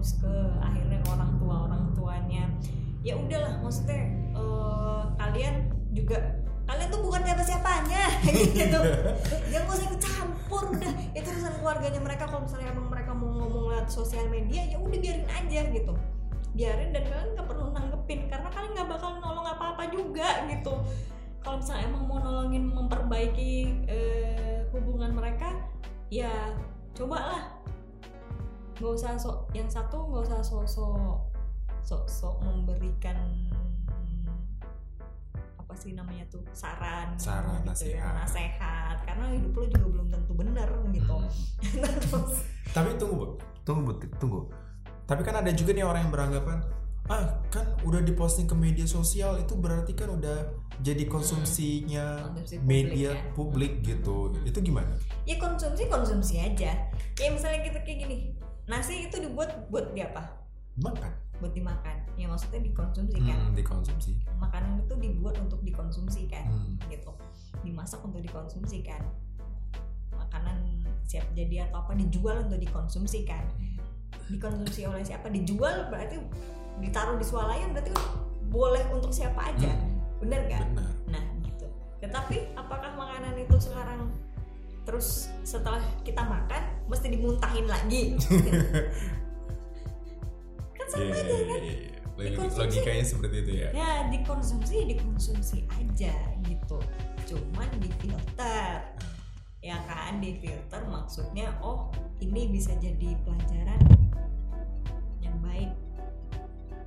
terus 0.02 0.18
ke 0.18 0.34
akhirnya 0.58 0.98
orang 1.14 1.38
tua 1.38 1.56
orang 1.70 1.94
tuanya. 1.94 2.50
Ya 3.06 3.14
udahlah 3.14 3.62
maksudnya 3.62 4.02
eh, 4.34 5.02
kalian 5.22 5.70
juga 5.94 6.18
kalian 6.66 6.90
tuh 6.90 7.02
bukan 7.06 7.22
siapa 7.22 7.44
siapanya 7.46 8.04
gitu. 8.58 8.80
Jangan 9.54 9.70
usah 9.70 9.86
ikut 9.86 10.02
campur 10.02 10.64
udah 10.74 10.94
itu 11.14 11.28
urusan 11.30 11.54
keluarganya 11.62 12.02
mereka. 12.02 12.26
Kalau 12.26 12.50
misalnya 12.50 12.74
emang 12.74 12.90
mereka 12.90 13.14
mau 13.14 13.30
ngomong 13.30 13.64
lewat 13.70 13.94
sosial 13.94 14.26
media 14.34 14.66
ya 14.66 14.82
udah 14.82 14.98
biarin 14.98 15.30
aja 15.30 15.62
gitu. 15.70 15.94
Biarin 16.58 16.90
dan 16.98 17.04
kalian 17.06 17.30
nggak 17.38 17.46
perlu 17.46 17.66
nanggepin 17.70 18.20
karena 18.26 18.50
kalian 18.50 18.72
nggak 18.74 18.90
bakal 18.90 19.10
nolong 19.22 19.48
apa-apa 19.54 19.84
juga 19.94 20.50
gitu. 20.50 20.74
Kalau 21.46 21.62
misalnya 21.62 21.86
emang 21.94 22.04
mau 22.10 22.18
nolongin 22.18 22.74
memperbaiki 22.74 23.54
eh, 23.86 24.66
hubungan 24.74 25.14
mereka 25.14 25.62
ya 26.10 26.58
cobalah 26.98 27.62
nggak 28.82 28.94
usah 28.98 29.13
sok 29.15 29.38
yang 29.54 29.70
satu 29.70 30.10
nggak 30.10 30.26
usah 30.26 30.41
sok-sok 30.41 31.30
sok-sok 31.82 32.36
memberikan 32.41 33.17
apa 35.56 35.74
sih 35.78 35.94
namanya 35.94 36.26
tuh 36.28 36.41
saran 36.52 37.13
Saran, 37.15 37.62
gitu 37.63 37.94
ya, 37.94 38.02
nasihat. 38.02 38.13
nasehat 38.17 38.98
karena 39.06 39.26
hidup 39.32 39.54
lo 39.54 39.65
juga 39.70 39.88
belum 39.88 40.08
tentu 40.10 40.32
bener 40.34 40.67
gitu 40.89 41.13
Hmm. 41.13 41.86
terus 42.02 42.41
Tapi 42.72 42.96
tunggu, 42.98 43.15
Bu. 43.15 43.26
Tunggu, 43.62 43.82
Bu. 43.84 43.94
Tunggu. 44.17 44.39
Tapi 45.06 45.22
kan 45.22 45.36
ada 45.38 45.52
juga 45.52 45.72
nih 45.72 45.84
orang 45.84 46.08
yang 46.08 46.13
beranggapan, 46.13 46.63
ah 47.06 47.39
kan 47.48 47.67
udah 47.84 48.00
diposting 48.00 48.48
ke 48.48 48.56
media 48.56 48.88
sosial 48.88 49.36
itu 49.38 49.54
berarti 49.54 49.91
kan 49.91 50.08
udah 50.10 50.48
jadi 50.80 51.04
konsumsinya 51.06 52.32
Konsumsi 52.32 52.56
publik 52.58 52.65
media 52.65 53.12
ya. 53.12 53.32
publik 53.36 53.74
gitu. 53.84 54.32
Itu 54.44 54.60
gimana? 54.60 54.96
ya 55.22 55.36
konsumsi 55.38 55.86
konsumsi 55.86 56.41
aja 56.41 56.72
ya 57.13 57.28
misalnya 57.30 57.62
kita 57.62 57.80
kayak 57.86 58.00
gini 58.02 58.15
nasi 58.69 59.10
itu 59.10 59.17
dibuat 59.17 59.69
buat 59.71 59.93
di 59.93 60.02
apa? 60.06 60.41
Makan. 60.80 61.13
buat 61.41 61.58
dimakan. 61.58 62.06
Ya 62.21 62.30
maksudnya 62.30 62.62
dikonsumsi 62.62 63.17
kan? 63.17 63.34
Hmm, 63.34 63.58
dikonsumsi. 63.58 64.13
makanan 64.38 64.86
itu 64.86 64.93
dibuat 65.02 65.41
untuk 65.41 65.58
dikonsumsi 65.65 66.30
kan? 66.30 66.45
Hmm. 66.45 66.78
gitu. 66.86 67.10
Dimasak 67.65 68.06
untuk 68.06 68.21
dikonsumsi 68.21 68.86
kan? 68.86 69.02
Makanan 70.13 70.86
siap 71.02 71.26
jadi 71.34 71.65
atau 71.65 71.82
apa 71.82 71.97
dijual 71.97 72.45
untuk 72.45 72.62
dikonsumsi 72.62 73.26
kan? 73.26 73.41
Dikonsumsi 74.30 74.86
oleh 74.86 75.02
siapa? 75.02 75.34
Dijual 75.34 75.89
berarti 75.89 76.21
ditaruh 76.78 77.17
di 77.17 77.26
swalayan 77.26 77.74
berarti 77.74 77.89
boleh 78.54 78.86
untuk 78.93 79.10
siapa 79.10 79.50
aja. 79.50 79.74
Hmm, 79.74 79.97
bener 80.21 80.45
gak 80.45 80.62
Benar. 80.78 80.93
nah 81.10 81.24
gitu. 81.41 81.65
Tetapi 82.06 82.54
apakah 82.54 82.93
makanan 82.93 83.34
itu 83.41 83.58
sekarang 83.58 84.13
terus 84.82 85.08
setelah 85.41 85.78
kita 86.02 86.20
makan 86.20 86.60
mesti 86.86 87.08
dimuntahin 87.10 87.65
lagi 87.65 88.15
kan 90.74 90.86
sama 90.88 91.04
Iya, 91.04 91.13
aja 91.13 91.22
iya, 91.24 91.46
kan 91.46 91.62
iya. 91.62 91.76
Logik- 92.12 92.32
Dikonsumsi. 92.32 92.60
Logikanya 92.60 93.06
seperti 93.08 93.36
itu 93.39 93.52
ya. 93.56 93.67
ya 93.72 93.91
dikonsumsi 94.10 94.78
dikonsumsi 94.88 95.58
aja 95.72 96.13
gitu 96.44 96.78
cuman 97.24 97.70
difilter 97.78 98.78
ya 99.60 99.78
kan 99.86 100.20
difilter 100.20 100.82
maksudnya 100.86 101.54
oh 101.60 101.89
ini 102.20 102.50
bisa 102.50 102.74
jadi 102.76 103.15
pelajaran 103.22 103.80
yang 105.20 105.38
baik 105.39 105.72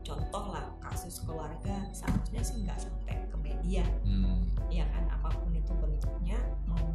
contoh 0.02 0.52
lah 0.52 0.68
kasus 0.80 1.22
keluarga 1.22 1.88
seharusnya 1.90 2.42
sih 2.42 2.60
nggak 2.60 2.76
sampai 2.76 3.16
ke 3.24 3.36
media 3.38 3.86
Hmm. 4.04 4.44
ya 4.68 4.84
kan 4.86 5.08
apa 5.08 5.32
pun 5.32 5.50
itu 5.50 5.72
bentuknya 5.72 6.36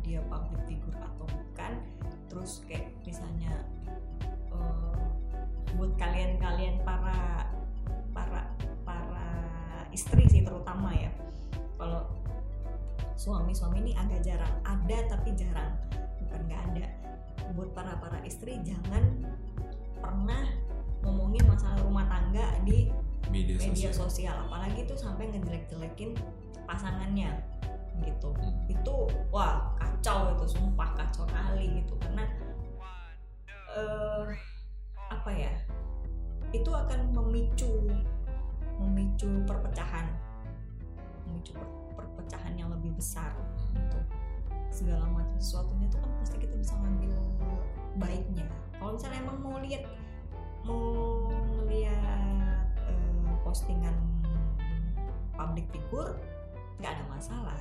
dia 0.10 0.26
public 0.26 0.58
figure 0.66 0.98
atau 0.98 1.30
bukan 1.30 1.74
terus 2.26 2.66
kayak 2.66 2.90
misalnya 3.06 3.54
eh, 4.50 4.98
buat 5.78 5.94
kalian-kalian 6.02 6.82
para 6.82 7.46
para 8.10 8.42
para 8.82 9.30
istri 9.94 10.26
sih 10.26 10.42
terutama 10.42 10.90
ya. 10.98 11.14
Kalau 11.78 12.10
suami-suami 13.14 13.86
ini 13.86 13.92
agak 13.94 14.26
jarang. 14.26 14.54
Ada 14.66 15.14
tapi 15.14 15.38
jarang. 15.38 15.78
Bukan 16.26 16.42
nggak 16.50 16.62
ada. 16.74 16.88
Buat 17.54 17.70
para 17.78 17.94
para 18.02 18.20
istri 18.26 18.58
jangan 18.66 19.30
pernah 20.02 20.50
ngomongin 21.06 21.46
masalah 21.46 21.80
rumah 21.86 22.10
tangga 22.10 22.58
di 22.66 22.90
Media, 23.30 23.62
media 23.62 23.94
sosial. 23.94 24.10
sosial. 24.10 24.36
Apalagi 24.50 24.90
tuh 24.90 24.98
sampai 24.98 25.30
ngejelek-jelekin 25.30 26.18
pasangannya 26.66 27.30
gitu. 28.04 28.30
Hmm. 28.36 28.66
itu 28.70 28.96
wah 29.34 29.74
kacau 29.80 30.36
itu 30.38 30.46
sumpah 30.58 30.90
kacau 30.96 31.26
kali 31.28 31.84
gitu. 31.84 31.94
Karena 32.00 32.26
eh 33.76 34.30
apa 35.10 35.32
ya 35.34 35.54
itu 36.54 36.70
akan 36.70 37.14
memicu 37.14 37.70
memicu 38.80 39.30
perpecahan. 39.46 40.08
Memicu 41.28 41.54
per- 41.54 42.00
perpecahan 42.00 42.54
yang 42.58 42.70
lebih 42.74 42.96
besar 42.96 43.36
gitu. 43.76 44.00
Segala 44.70 45.06
macam 45.10 45.38
sesuatunya 45.42 45.90
tuh 45.90 46.00
kan 46.02 46.12
pasti 46.22 46.38
kita 46.42 46.56
bisa 46.56 46.74
ngambil 46.78 47.14
baiknya. 47.98 48.46
Kalau 48.78 48.96
misalnya 48.96 49.20
emang 49.22 49.38
mau 49.42 49.58
lihat 49.60 49.84
mau 50.64 51.28
lihat 51.66 52.70
eh, 52.86 53.34
postingan 53.42 53.96
public 55.40 55.66
figure 55.72 56.20
nggak 56.80 56.92
ada 56.96 57.06
masalah 57.12 57.60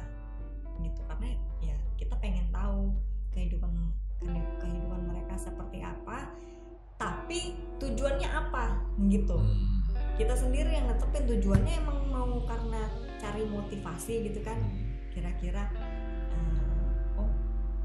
gitu 0.81 1.01
karena 1.05 1.29
ya 1.61 1.77
kita 1.95 2.15
pengen 2.17 2.47
tahu 2.49 2.95
kehidupan 3.31 3.71
kehidupan 4.59 5.01
mereka 5.07 5.35
seperti 5.37 5.79
apa 5.81 6.35
tapi 6.99 7.55
tujuannya 7.79 8.27
apa 8.27 8.83
gitu 9.07 9.39
Hmm. 9.39 9.87
kita 10.19 10.35
sendiri 10.35 10.75
yang 10.75 10.91
netepin 10.91 11.25
tujuannya 11.29 11.75
emang 11.79 11.99
mau 12.11 12.43
karena 12.43 12.83
cari 13.17 13.47
motivasi 13.47 14.27
gitu 14.27 14.43
kan 14.43 14.59
Hmm. 14.59 14.99
kira-kira 15.15 15.71
eh, 16.35 16.83
oh 17.17 17.31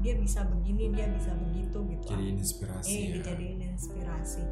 dia 0.02 0.18
bisa 0.18 0.42
begini 0.44 0.90
dia 0.90 1.06
bisa 1.10 1.30
begitu 1.38 1.78
gitu 1.86 2.06
Jadi 2.10 2.26
inspirasi 2.34 2.90
eh 2.90 2.98
ya. 2.98 3.10
dijadiin 3.18 3.60
inspirasi 3.70 4.42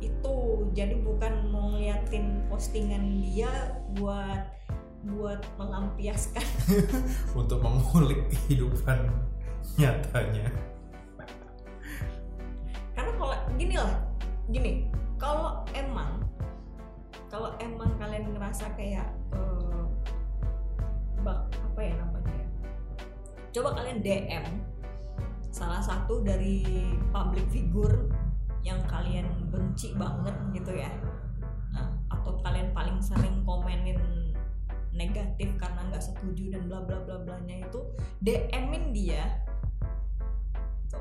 itu 0.00 0.36
jadi 0.72 0.96
bukan 1.00 1.48
mau 1.48 1.72
ngeliatin 1.72 2.44
postingan 2.48 3.20
dia 3.20 3.52
buat 3.96 4.59
buat 5.04 5.40
melampiaskan. 5.56 6.44
Untuk 7.40 7.60
mengulik 7.64 8.28
kehidupan 8.28 9.08
nyatanya. 9.76 10.48
karena 12.92 13.12
kalau 13.16 13.36
gini 13.56 13.80
lah 13.80 13.96
gini 14.52 14.72
kalau 15.16 15.64
emang 15.72 16.20
kalau 17.30 17.54
emang 17.62 17.94
kalian 17.96 18.34
ngerasa 18.34 18.74
kayak 18.74 19.08
eh, 19.32 19.84
bak 21.22 21.48
apa 21.54 21.80
ya 21.80 21.94
namanya 21.96 22.34
ya? 22.34 22.48
Coba 23.54 23.78
kalian 23.78 24.02
DM 24.02 24.46
salah 25.54 25.82
satu 25.82 26.22
dari 26.22 26.62
public 27.14 27.46
figure 27.50 28.10
yang 28.66 28.82
kalian 28.90 29.26
benci 29.48 29.94
banget 29.94 30.34
gitu 30.52 30.72
ya. 30.74 30.90
Nah, 31.70 31.94
atau 32.10 32.38
kalian 32.42 32.74
paling 32.74 32.98
sering 32.98 33.29
negatif 35.00 35.48
karena 35.56 35.80
nggak 35.88 36.04
setuju 36.04 36.52
dan 36.52 36.68
bla 36.68 36.84
bla 36.84 37.00
bla 37.00 37.16
blanya 37.24 37.64
itu 37.64 37.80
DM-in 38.20 38.92
dia 38.92 39.24
Tuh, 40.92 41.00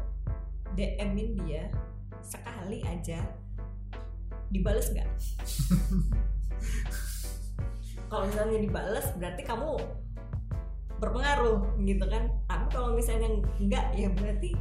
DM-in 0.80 1.36
dia 1.44 1.68
sekali 2.24 2.80
aja 2.88 3.20
dibales 4.50 4.90
nggak? 4.90 5.06
kalau 8.10 8.26
misalnya 8.26 8.58
dibales 8.58 9.06
berarti 9.20 9.42
kamu 9.46 9.78
berpengaruh 10.98 11.62
gitu 11.80 12.06
kan 12.10 12.28
tapi 12.44 12.66
kalau 12.74 12.90
misalnya 12.92 13.30
enggak 13.62 13.86
ya 13.94 14.10
berarti 14.12 14.52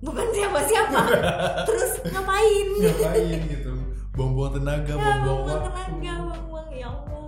bukan 0.00 0.26
siapa-siapa 0.32 1.00
terus 1.68 1.92
ngapain 2.08 2.68
Ngapain 2.78 3.40
gitu? 3.48 3.72
Buang-buang 4.14 4.54
tenaga, 4.54 4.94
ya 4.94 4.94
buang-buang 4.94 5.26
buang 5.26 5.46
waktu. 5.50 5.66
tenaga 5.74 6.12
buang-buang 6.22 6.68
ya 6.70 6.86
Allah 6.86 7.23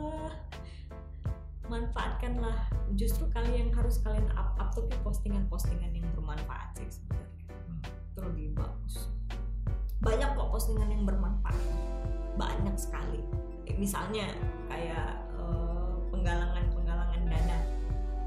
manfaatkanlah. 1.69 2.59
Justru 2.95 3.29
kalian 3.35 3.69
yang 3.69 3.73
harus 3.75 3.99
kalian 4.03 4.27
up 4.35 4.55
up 4.57 4.73
kayak 4.75 5.01
postingan-postingan 5.03 5.91
yang 5.95 6.07
bermanfaat 6.15 6.79
sih 6.79 6.89
sebenarnya. 6.89 7.45
Lebih 8.17 8.47
bagus. 8.57 9.11
Banyak 10.01 10.37
kok 10.37 10.49
postingan 10.53 10.89
yang 10.93 11.05
bermanfaat. 11.05 11.65
Banyak 12.39 12.77
sekali. 12.79 13.21
Misalnya 13.77 14.33
kayak 14.71 15.21
eh, 15.37 15.95
penggalangan-penggalangan 16.15 17.23
dana. 17.29 17.59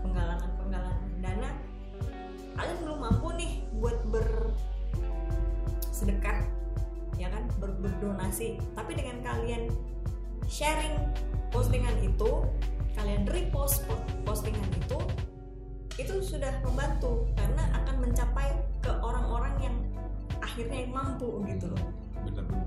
Penggalangan-penggalangan 0.06 1.12
dana 1.20 1.50
kalian 2.60 2.76
belum 2.84 3.00
mampu 3.00 3.32
nih 3.40 3.64
buat 3.80 3.96
bersedekah 5.88 6.44
ya 7.16 7.32
kan? 7.32 7.48
Ber- 7.60 7.80
berdonasi. 7.80 8.60
Tapi 8.76 9.00
dengan 9.00 9.24
kalian 9.24 9.72
sharing 10.48 10.96
postingan 11.52 11.96
itu 12.04 12.44
kalian 12.98 13.28
repost 13.30 13.86
po- 13.86 14.02
postingan 14.26 14.70
itu 14.78 15.00
itu 16.00 16.24
sudah 16.24 16.56
membantu 16.64 17.28
karena 17.36 17.68
akan 17.84 18.08
mencapai 18.08 18.56
ke 18.80 18.92
orang-orang 19.04 19.52
yang 19.60 19.76
akhirnya 20.40 20.88
yang 20.88 20.96
mampu 20.96 21.44
gitu 21.44 21.68
loh. 21.76 21.92
Bener, 22.24 22.48
bener. 22.48 22.64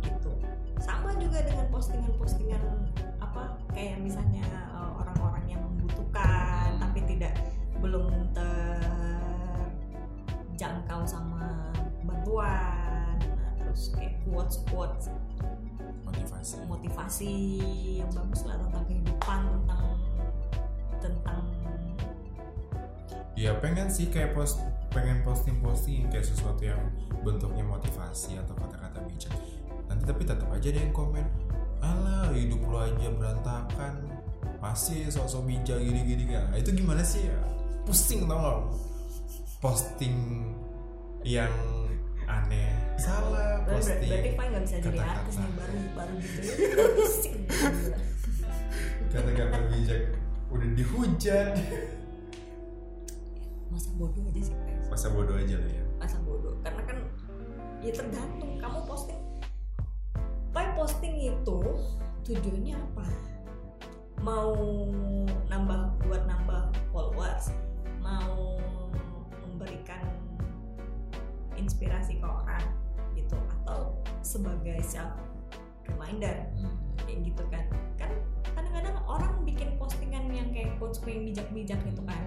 gitu. 0.00 0.32
Sama 0.80 1.12
juga 1.20 1.44
dengan 1.44 1.68
postingan-postingan 1.68 2.88
apa 3.20 3.60
kayak 3.76 4.00
misalnya 4.00 4.48
eh, 4.48 4.92
orang-orang 4.96 5.44
yang 5.44 5.60
membutuhkan 5.60 6.80
tapi 6.80 7.04
tidak 7.04 7.36
belum 7.84 8.32
terjangkau 10.56 11.04
sama 11.04 11.68
pengetahuan 12.04 12.79
terus 13.70 13.94
kayak 13.94 14.18
quotes 14.26 14.56
quotes 14.66 15.06
motivasi. 16.02 16.58
motivasi 16.66 17.32
yang 18.02 18.10
bagus 18.10 18.42
lah 18.42 18.58
tentang 18.58 18.84
kehidupan 18.90 19.40
tentang 19.46 19.84
tentang 20.98 21.42
ya 23.38 23.54
pengen 23.62 23.86
sih 23.86 24.10
kayak 24.10 24.34
post 24.34 24.58
pengen 24.90 25.22
posting 25.22 25.62
posting 25.62 26.10
kayak 26.10 26.26
sesuatu 26.26 26.66
yang 26.66 26.82
bentuknya 27.22 27.62
motivasi 27.62 28.42
atau 28.42 28.58
kata-kata 28.58 29.06
bijak. 29.06 29.30
Nanti 29.86 30.02
tapi 30.02 30.26
tetap 30.26 30.50
aja 30.50 30.66
ada 30.66 30.80
yang 30.82 30.90
komen 30.90 31.24
alah 31.80 32.34
hidup 32.34 32.58
lu 32.66 32.76
aja 32.76 33.08
berantakan. 33.14 34.10
Masih 34.58 35.08
sosok 35.08 35.46
bijak 35.46 35.78
gini 35.78 36.04
gini 36.04 36.24
kan 36.26 36.52
itu 36.58 36.74
gimana 36.74 37.06
sih 37.06 37.30
ya? 37.30 37.38
Pusing 37.86 38.26
tau 38.26 38.36
gak 38.42 38.58
posting 39.62 40.16
yang 41.24 41.52
aneh 42.26 42.89
salah 43.00 43.50
Ber- 43.64 43.66
ber- 43.66 43.74
posting 43.80 43.98
berarti 44.04 44.30
Fai 44.36 44.46
nggak 44.48 44.62
bisa 44.62 44.74
jadi 44.76 44.84
kata-kata. 44.92 45.12
artis 45.16 45.34
nih 45.36 45.52
baru 45.56 45.76
baru 45.96 46.12
gitu 46.16 46.38
ya. 46.38 46.50
Kata-kata 49.10 49.56
bijak 49.68 50.00
udah 50.50 50.68
dihujat. 50.74 51.52
Masa 53.70 53.88
bodoh 53.94 54.22
aja 54.22 54.40
sih 54.42 54.54
Fai 54.54 54.74
masa 54.86 55.06
bodoh 55.08 55.34
aja 55.34 55.54
lah 55.56 55.70
ya. 55.70 55.84
Masa 55.96 56.16
bodoh 56.22 56.54
karena 56.60 56.82
kan 56.84 56.98
ya 57.80 57.90
tergantung 57.90 58.50
kamu 58.56 58.78
posting. 58.84 59.20
Fai 60.50 60.66
posting 60.74 61.14
itu 61.16 61.58
tujuannya 62.22 62.74
apa? 62.76 63.06
Mau 64.20 64.52
nambah 65.48 65.80
buat 66.04 66.22
nambah 66.28 66.62
followers 66.90 67.50
mau 67.98 68.58
memberikan 69.40 70.02
inspirasi 71.54 72.16
ke 72.16 72.26
orang 72.26 72.64
atau 73.70 73.94
sebagai 74.26 74.82
self 74.82 75.14
reminder. 75.86 76.50
Kayak 77.06 77.18
gitu 77.30 77.44
kan. 77.54 77.64
Kan 77.94 78.10
kadang-kadang 78.58 78.98
orang 79.06 79.46
bikin 79.46 79.78
postingan 79.78 80.26
yang 80.34 80.50
kayak 80.50 80.74
quotes 80.82 80.98
yang 81.06 81.22
bijak-bijak 81.22 81.78
gitu 81.86 82.02
kan. 82.02 82.18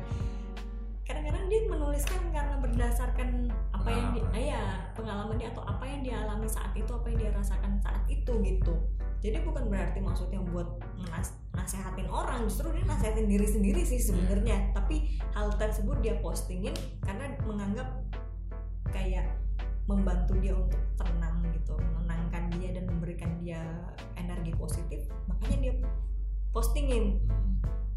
Kadang-kadang 1.04 1.52
dia 1.52 1.68
menuliskan 1.68 2.32
karena 2.32 2.56
berdasarkan 2.64 3.52
apa 3.76 3.90
yang 3.92 4.08
dia 4.16 4.24
Pengalaman. 4.24 4.40
ah, 4.40 4.44
ya 4.56 4.64
pengalaman 4.96 5.36
dia 5.36 5.50
atau 5.52 5.64
apa 5.68 5.84
yang 5.84 6.00
dia 6.00 6.16
alami 6.24 6.48
saat 6.48 6.72
itu 6.80 6.88
apa 6.96 7.12
yang 7.12 7.20
dia 7.20 7.32
rasakan 7.36 7.76
saat 7.84 8.04
itu 8.08 8.32
gitu. 8.40 8.74
Jadi 9.20 9.44
bukan 9.44 9.68
berarti 9.68 10.00
maksudnya 10.00 10.40
buat 10.48 10.80
menas- 10.96 11.36
nasehatin 11.56 12.08
orang 12.08 12.48
justru 12.48 12.72
dia 12.72 12.88
nasehatin 12.88 13.28
diri 13.28 13.48
sendiri 13.48 13.84
sih 13.84 14.00
sebenarnya. 14.00 14.72
Tapi 14.72 15.20
hal 15.36 15.52
tersebut 15.60 16.00
dia 16.00 16.16
postingin 16.24 16.76
karena 17.04 17.36
menganggap 17.44 18.00
kayak 18.96 19.33
membantu 19.84 20.40
dia 20.40 20.56
untuk 20.56 20.80
tenang 20.96 21.44
gitu 21.52 21.76
menenangkan 21.76 22.48
dia 22.56 22.70
dan 22.72 22.88
memberikan 22.88 23.32
dia 23.44 23.62
energi 24.16 24.56
positif. 24.56 25.04
Makanya 25.28 25.58
dia 25.60 25.74
postingin 26.56 27.20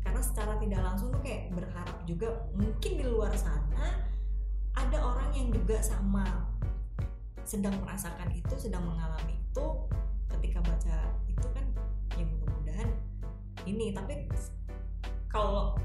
karena 0.03 0.20
secara 0.22 0.57
tidak 0.59 0.81
langsung 0.83 1.12
tuh 1.12 1.22
kayak 1.22 1.53
berharap 1.55 1.99
juga 2.09 2.29
mungkin 2.57 2.92
di 2.99 3.05
luar 3.05 3.35
sana 3.37 4.01
ada 4.77 4.99
orang 5.03 5.31
yang 5.35 5.49
juga 5.53 5.81
sama 5.83 6.25
sedang 7.46 7.79
merasakan 7.83 8.29
itu 8.35 8.55
sedang 8.59 8.83
mengalami 8.85 9.38
itu. 9.38 9.66
Ketika 10.27 10.59
baca 10.66 10.96
itu 11.31 11.46
kan 11.55 11.64
ya 12.18 12.25
mudah-mudahan 12.27 12.90
ini. 13.64 13.94
Tapi 13.94 14.27
kalau 15.31 15.79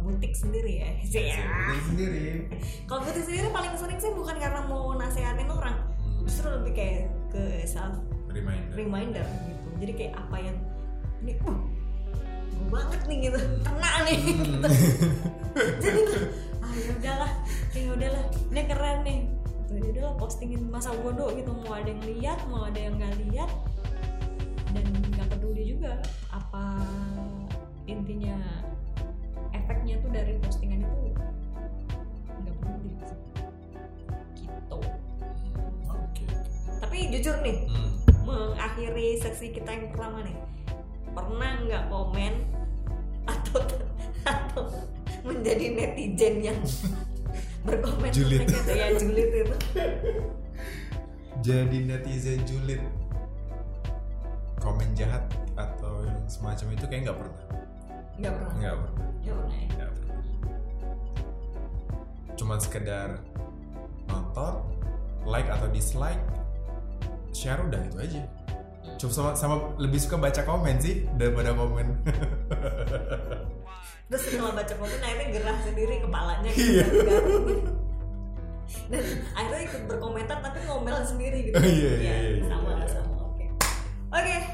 butik 0.00 0.32
sendiri 0.36 0.82
ya. 0.82 0.90
Sih 1.04 1.24
ya 1.30 1.40
Diri 1.42 1.80
sendiri. 1.88 2.24
Kalau 2.88 3.00
butik 3.04 3.24
sendiri 3.24 3.48
paling 3.50 3.72
sering 3.78 3.98
sih 4.00 4.12
bukan 4.12 4.36
karena 4.36 4.60
mau 4.68 4.92
nasehatin 4.96 5.48
orang. 5.48 5.76
Justru 6.26 6.50
lebih 6.50 6.72
kayak 6.74 7.02
ke 7.30 7.64
self 7.68 7.96
reminder. 8.30 8.72
reminder 8.74 9.26
gitu. 9.46 9.68
Jadi 9.80 9.92
kayak 9.94 10.14
apa 10.18 10.36
yang 10.40 10.56
ini 11.24 11.32
uh 11.44 11.58
gue 12.56 12.68
banget 12.72 13.00
nih 13.04 13.18
gitu. 13.28 13.38
Kena 13.62 13.90
nih 14.08 14.18
gitu. 14.24 14.68
jadi 15.84 15.98
tuh 16.08 16.22
ah 16.64 16.72
ya 16.72 16.90
udahlah 16.96 17.32
ya 17.76 17.90
udahlah 17.92 18.24
ini 18.52 18.62
keren 18.64 18.98
nih. 19.04 19.18
Tuh 19.66 19.74
ya 19.76 19.86
udahlah 19.92 20.14
postingin 20.16 20.62
masa 20.68 20.90
bodoh 20.96 21.30
gitu. 21.36 21.52
Mau 21.52 21.72
ada 21.72 21.88
yang 21.88 22.02
lihat 22.04 22.38
mau 22.48 22.64
ada 22.64 22.80
yang 22.80 22.94
nggak 22.96 23.14
lihat. 23.28 23.50
Dan 24.72 24.84
nggak 25.14 25.26
peduli 25.36 25.62
juga 25.76 26.00
apa 26.32 26.84
intinya 27.86 28.36
efeknya 29.66 29.98
tuh 29.98 30.10
dari 30.10 30.38
postingan 30.38 30.80
itu. 30.80 30.96
Nggak 32.38 32.54
peduli 32.56 32.90
sih. 33.02 33.18
gitu. 34.38 34.78
Oke. 35.90 36.24
Tapi 36.78 36.96
jujur 37.10 37.36
nih 37.42 37.56
Hmm. 37.66 37.90
mengakhiri 38.22 39.18
sesi 39.18 39.50
kita 39.50 39.66
yang 39.68 39.90
pertama 39.90 40.22
nih 40.22 40.38
pernah 41.10 41.52
nggak 41.60 41.84
komen 41.88 42.34
atau 43.24 43.58
atau 44.26 44.64
menjadi 45.22 45.66
netizen 45.72 46.34
yang 46.44 46.58
berkomen 47.66 48.10
Julid. 48.10 48.46
tentang 48.46 48.62
itu 48.62 48.72
ya 48.72 48.88
julid 48.94 49.30
itu. 49.36 49.56
Jadi 51.42 51.78
netizen 51.84 52.38
julid. 52.46 52.82
Komen 54.56 54.94
jahat 54.94 55.26
atau 55.54 56.02
yang 56.02 56.22
semacam 56.26 56.66
itu 56.72 56.84
kayak 56.86 57.02
nggak 57.06 57.18
pernah 57.18 57.42
nggak 58.16 58.32
pernah. 58.32 58.54
Nggak 58.56 58.74
pernah. 58.76 59.04
Nggak 59.16 59.34
pernah 59.36 59.54
ya 59.54 59.66
nggak 59.68 59.90
pernah. 59.92 60.20
Cuman 62.36 62.58
sekedar 62.60 63.08
nonton 64.06 64.54
like 65.24 65.48
atau 65.48 65.68
dislike 65.68 66.22
share 67.32 67.60
udah 67.60 67.80
itu 67.82 67.98
aja. 67.98 68.22
Cuma 68.96 69.12
sama, 69.12 69.30
sama 69.36 69.54
lebih 69.76 70.00
suka 70.00 70.16
baca 70.16 70.40
komen 70.40 70.80
sih 70.80 71.04
daripada 71.16 71.52
komen 71.52 71.84
terus 74.06 74.22
setelah 74.22 74.54
baca 74.54 74.70
komen 74.72 75.00
akhirnya 75.02 75.26
gerah 75.34 75.58
sendiri 75.66 75.94
kepalanya. 76.00 76.50
Gitu 76.54 76.78
Iya. 76.78 76.86
dan 78.86 79.02
akhirnya 79.34 79.62
ikut 79.66 79.82
berkomentar 79.86 80.38
tapi 80.42 80.58
ngomel 80.66 80.98
sendiri 81.02 81.50
gitu. 81.50 81.54
Oh, 81.54 81.62
iya, 81.62 81.70
iya, 81.70 81.90
Ya, 81.90 82.14
iya, 82.18 82.30
iya, 82.38 82.44
sama 82.46 82.70
iya. 82.72 82.86
sama 82.86 83.14
oke. 83.20 83.44
Oke. 84.10 84.36
kalau 84.36 84.45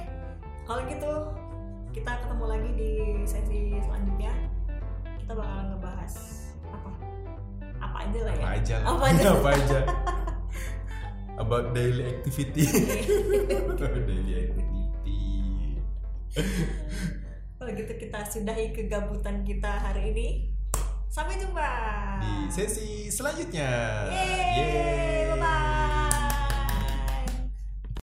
kita 5.33 5.41
bakalan 5.41 5.67
ngebahas 5.73 6.15
apa? 6.69 6.91
Apa 7.81 7.97
aja 8.05 8.21
lah 8.21 8.35
ya. 8.37 8.45
Apa 8.45 8.53
aja 8.53 8.75
lah. 8.77 8.85
Apa 8.85 9.05
aja. 9.09 9.25
apa 9.33 9.49
aja. 9.49 9.79
About 11.41 11.67
daily 11.73 12.05
activity. 12.05 12.69
Daily 13.81 14.35
activity. 14.45 15.25
Kalau 17.57 17.71
gitu 17.73 17.93
kita 17.97 18.19
sudahi 18.29 18.77
kegabutan 18.77 19.41
kita 19.41 19.73
hari 19.73 20.13
ini. 20.13 20.29
Sampai 21.09 21.41
jumpa. 21.41 21.73
Di 22.21 22.53
sesi 22.53 23.09
selanjutnya. 23.09 23.73
Yeay, 24.13 25.33
bye-bye. 25.33 25.82